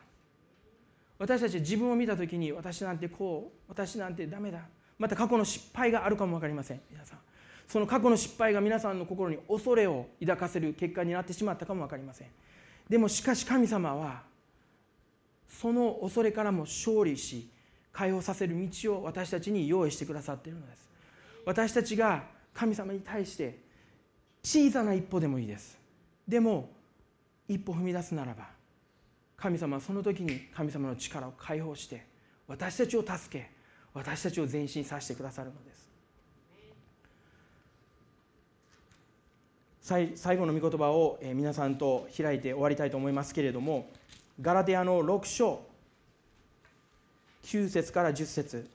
[1.19, 4.61] 私たち自分を見た時に私なんてこう私なんてダメだ。
[4.99, 6.81] また過去の失敗があるかも分かりません。
[6.91, 7.19] 皆さん。
[7.67, 12.27] その過去の失敗が皆さんの心に恐れを抱かせる結果になってしまったかも分かりません。
[12.87, 14.23] でもしかし神様は
[15.49, 17.49] その恐れからも勝利し
[17.91, 20.87] 解放させる道を私たちに用意してくださっているのです。
[21.45, 22.23] 私たちが
[22.53, 23.59] 神様に対して
[24.43, 25.77] 小さな一歩でもいいです。
[26.27, 26.69] でも
[27.47, 28.47] 一歩踏み出すならば
[29.37, 32.05] 神様はその時に神様の力を解放して
[32.47, 33.49] 私たちを助け
[33.93, 35.87] 私たちを前進させてくださるのです。
[40.15, 43.89] 最後の御言葉を皆さんと開いて終わりたいと思いますけれども
[44.41, 45.61] ガラテアの6章
[47.43, 48.69] 9節から10節。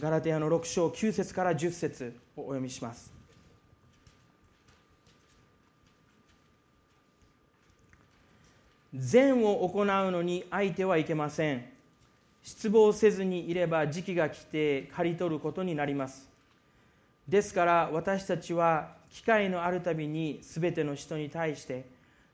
[0.00, 3.11] ガラテアの6章9節から10節をお読みします。
[8.94, 11.64] 善を行うのに相手はいけません。
[12.42, 16.28] 失望せずにいれば時期が来て刈り取ることになります。
[17.28, 21.84] ですから私たちは機会のあるたびに全ての人に対して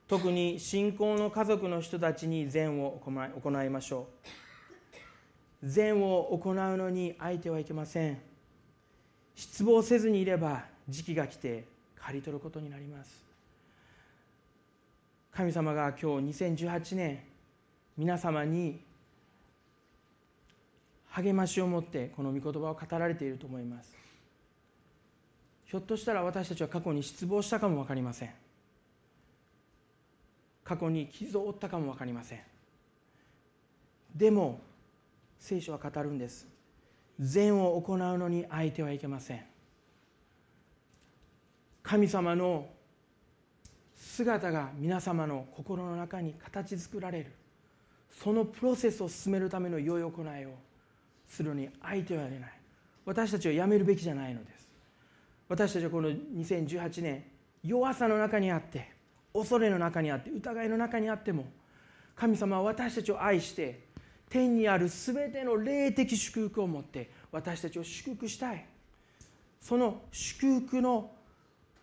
[0.08, 4.08] 特に信仰の家族の人たちに善を行いましょ
[5.62, 5.66] う。
[5.66, 8.18] 善を行うのに相手はいけません。
[9.34, 13.27] 失望せずにいれば時期が来て刈り取ることになります。
[15.38, 17.20] 神様が今日2018年
[17.96, 18.82] 皆様に
[21.10, 23.96] 励ましを持ってこの御言葉を語られていると思います。
[25.64, 28.30] ひょっとしたら私たちは過去に失望したかも分かりません。
[30.64, 32.40] 過去に傷を負ったかも分かりません。
[34.16, 34.60] でも
[35.38, 36.48] 聖書は語るんです。
[37.20, 39.44] 善を行うのに相手はいけません。
[41.84, 42.66] 神様の
[43.98, 47.32] 姿が皆様の心の中に形作られる。
[48.22, 50.50] そのプロセスを進めるための良い行いを
[51.28, 52.52] するのに相手はやれない。
[53.04, 54.68] 私たちはやめるべきじゃないのです。
[55.48, 57.24] 私たちはこの2018年
[57.64, 58.90] 弱さの中にあって
[59.32, 61.46] 恐れの中にあって疑いの中にあっても
[62.14, 63.80] 神様は私たちを愛して
[64.28, 68.64] 天にある全ての霊的祝福を持って私たちを祝福したい。
[69.60, 71.10] その祝福の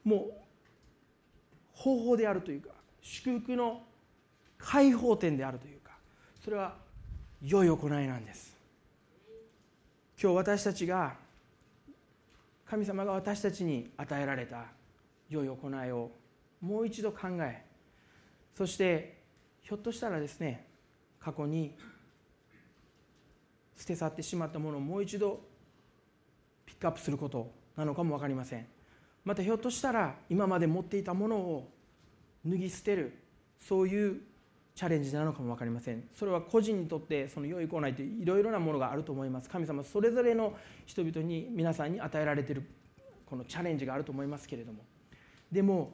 [0.03, 0.34] もう
[1.76, 2.70] 方法であるというか
[3.02, 3.84] 祝福の
[4.58, 5.92] 解放点であるというか
[6.44, 6.76] それは
[7.42, 8.56] 良い行いなんです。
[10.22, 11.16] 今日私たちが
[12.66, 14.66] 神様が私たちに与えられた
[15.30, 16.10] 良い行いを
[16.62, 17.64] もう一度考え
[18.56, 19.18] そして
[19.62, 20.66] ひょっとしたらですね
[21.20, 21.76] 過去に
[23.78, 25.42] 捨て去ってしまったものをもう一度
[26.66, 28.75] ピックアップすることなのかも分かりません。
[29.26, 31.68] またひょっとしたら今まで持っていたものを
[32.48, 33.18] 脱ぎ捨てる
[33.60, 34.22] そういう
[34.76, 36.04] チャレンジなのかも分かりません。
[36.14, 39.50] それは個人にとってその良い行いといういろいろなものがあると思います。
[39.50, 40.54] 神様それぞれの
[40.86, 42.64] 人々に皆さんに与えられている
[43.26, 44.84] このチャレンジがあると思いますけれども。
[45.52, 45.94] でも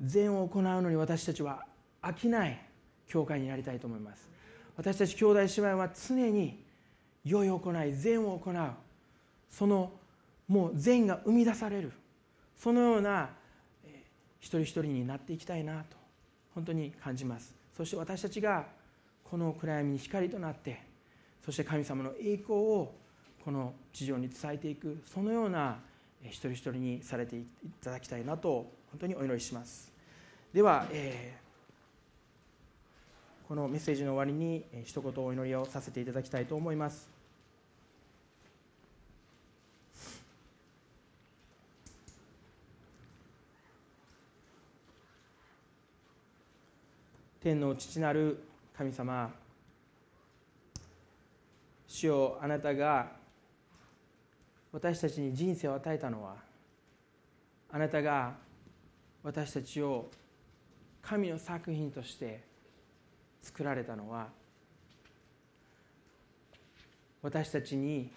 [0.00, 1.66] 善を行うのに私たちは
[2.02, 2.58] 飽きない
[3.06, 4.28] 教会になりたいと思います。
[4.76, 6.64] 私たち兄弟姉妹は常に
[7.22, 8.70] 良い行い善を行う。
[9.50, 9.92] その
[10.48, 11.92] もう善が生み出される。
[12.60, 13.30] そのような
[14.38, 15.96] 一人一人になっていきたいなと
[16.54, 17.54] 本当に感じます。
[17.74, 18.66] そして私たちが
[19.24, 20.82] この暗闇に光となって
[21.42, 22.94] そして神様の栄光を
[23.42, 25.78] この地上に伝えていくそのような
[26.22, 27.46] 一人一人にされてい
[27.82, 29.90] ただきたいなと本当にお祈りします。
[30.52, 37.19] では、えー、このメッセージの終わりに一言お祈りをさせていただきたいと思います。
[47.42, 48.42] 天の父なる
[48.76, 49.30] 神様。
[51.86, 53.10] 主よあなたが
[54.72, 56.36] 私たちに人生を与えたのは
[57.72, 58.34] あなたが
[59.24, 60.08] 私たちを
[61.02, 62.44] 神の作品として
[63.42, 64.28] 作られたのは
[67.22, 68.12] 私たちに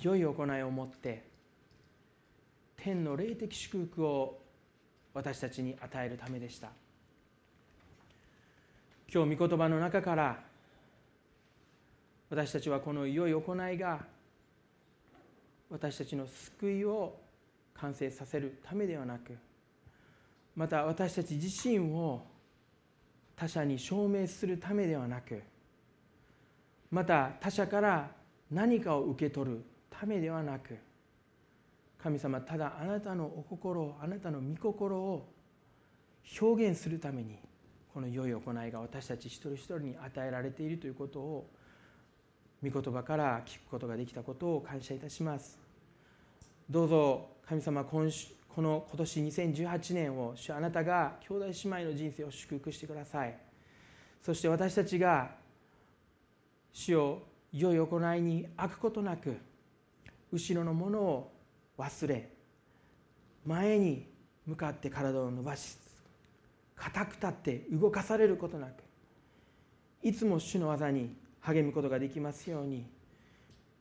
[0.00, 1.22] 良い行いを持って
[2.76, 4.43] 天の霊的祝福を
[5.14, 6.68] 私たちに与えるためでした。
[9.12, 10.42] 今日御言葉の中から
[12.30, 14.04] 私たちはこの良い行いが
[15.70, 17.16] 私たちの救いを
[17.74, 19.36] 完成させるためではなく
[20.56, 22.22] また私たち自身を
[23.36, 25.42] 他者に証明するためではなく
[26.90, 28.10] また他者から
[28.50, 30.76] 何かを受け取るためではなく
[32.04, 35.26] 神様ただあなたのお心あなたの御心を
[36.38, 37.38] 表現するために
[37.94, 41.48] この良い行いが私たち一人一人に与えられているということを
[42.62, 45.58] 御言葉から聞くことができたことを感謝いたします。
[46.68, 53.34] どうぞ神様今週この今年2018年を主あなたが兄弟姉妹の人生を祝福してください。
[54.22, 55.30] そして私たちが
[56.70, 59.38] 主を良い行いに開くことなく
[60.30, 61.33] 後ろのものを
[61.78, 62.30] 忘れ
[63.44, 64.08] 前に
[64.46, 65.78] 向かって体を伸ばしつつ
[66.76, 68.72] 固く立って動かされることなく
[70.02, 72.86] いつも主の技に励むことができますように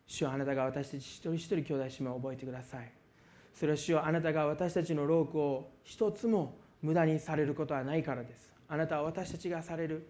[0.07, 2.91] 主はあなたが私たち一人一人兄弟姉妹を覚えてください。
[3.53, 8.53] それは主はあなたが私たちの労苦を一つも無駄にされることはないからです。
[8.67, 10.07] あなたは私たちがされる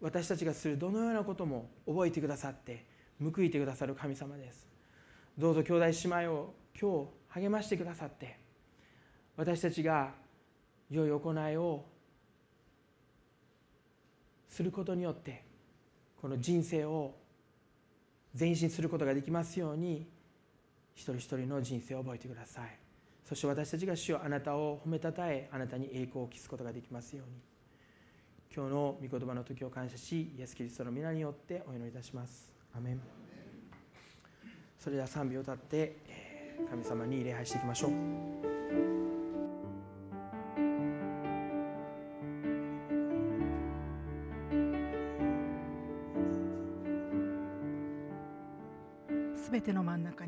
[0.00, 2.84] 私たちがするどのようなことも覚えてくださって
[3.22, 4.66] 報いてくださる神様です。
[5.38, 8.38] どうぞ兄弟姉妹を今日励ましてくださって
[9.36, 10.12] 私たちが
[10.90, 11.84] 良い行いを
[14.48, 15.44] することによって
[16.20, 17.14] この人生を
[18.38, 20.08] 前進することができますように
[20.94, 22.78] 一人一人の人生を覚えてください。
[23.28, 27.34] そして私たちが主をあなたを褒めたたえあなたに栄光を期すことができますように。
[28.54, 32.50] 今日の御言葉の時を感謝しイエス・キリストの皆によってお祈りいたします。
[32.74, 33.00] アメン。
[34.78, 35.96] それでは賛美を歌って
[36.70, 37.90] 神様に礼拝していきましょう。
[49.34, 50.25] すべての真ん中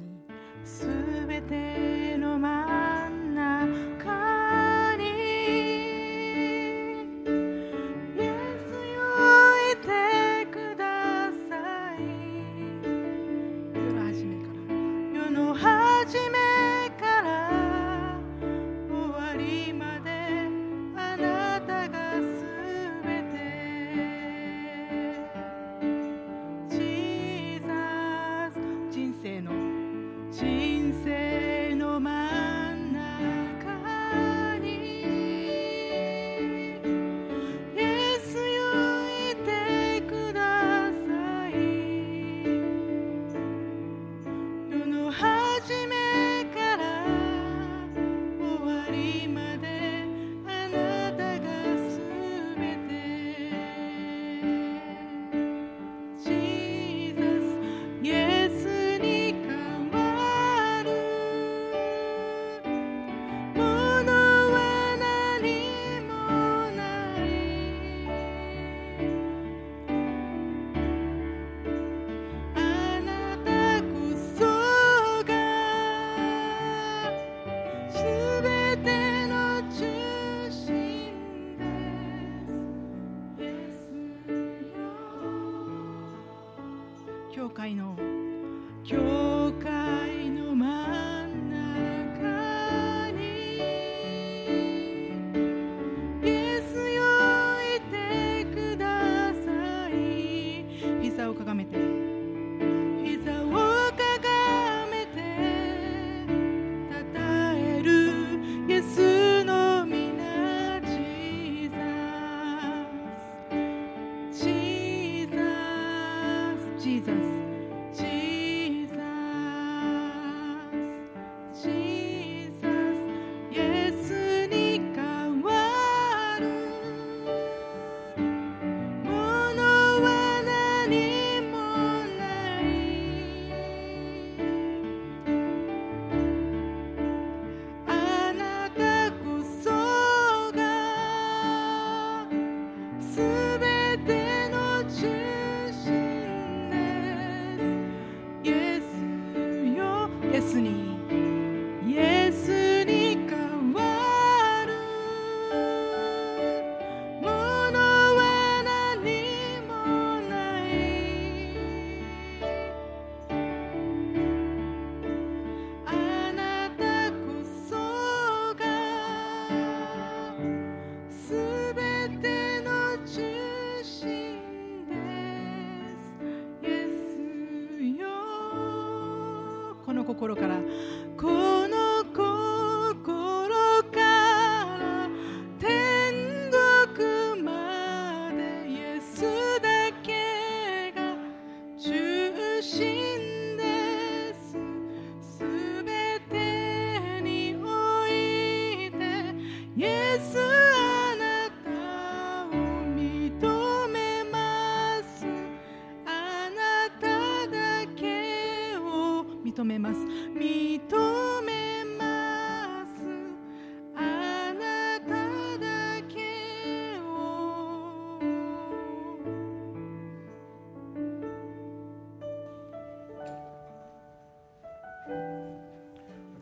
[180.18, 180.57] 心から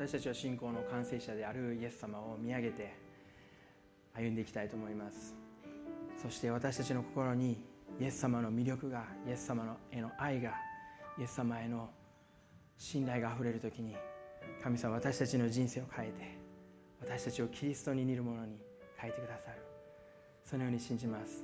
[0.07, 2.94] 私たちは信仰の完成者であるイエス様を見上げて
[4.14, 5.34] 歩んでいきたいと思います。
[6.22, 7.61] そして私たちの心に
[8.00, 10.52] イエス様の魅力がイエス様への愛が
[11.18, 11.90] イエス様への
[12.76, 13.96] 信頼があふれる時に
[14.62, 16.38] 神様私たちの人生を変えて
[17.00, 18.61] 私たちをキリストに似るものに
[18.96, 19.59] 変えてくださる。
[20.44, 21.42] そのように信じます。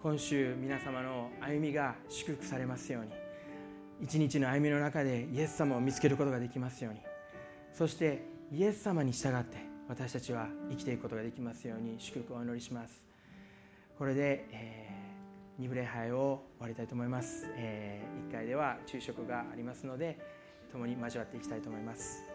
[0.00, 3.10] 今週皆様の歩みが祝福されますように
[4.00, 7.00] 一日の歩みの中でイエス様を見つけることができますように
[7.74, 8.22] そして
[8.52, 9.56] イエス様に従って
[9.88, 13.02] 私たちは生きていくことができますように祝福をお祈りします。
[13.98, 20.18] これで、えー、2部礼拝を終わりたいと思います、え1階では昼食がありますので
[20.72, 22.33] 共に交わっていきたいと思います。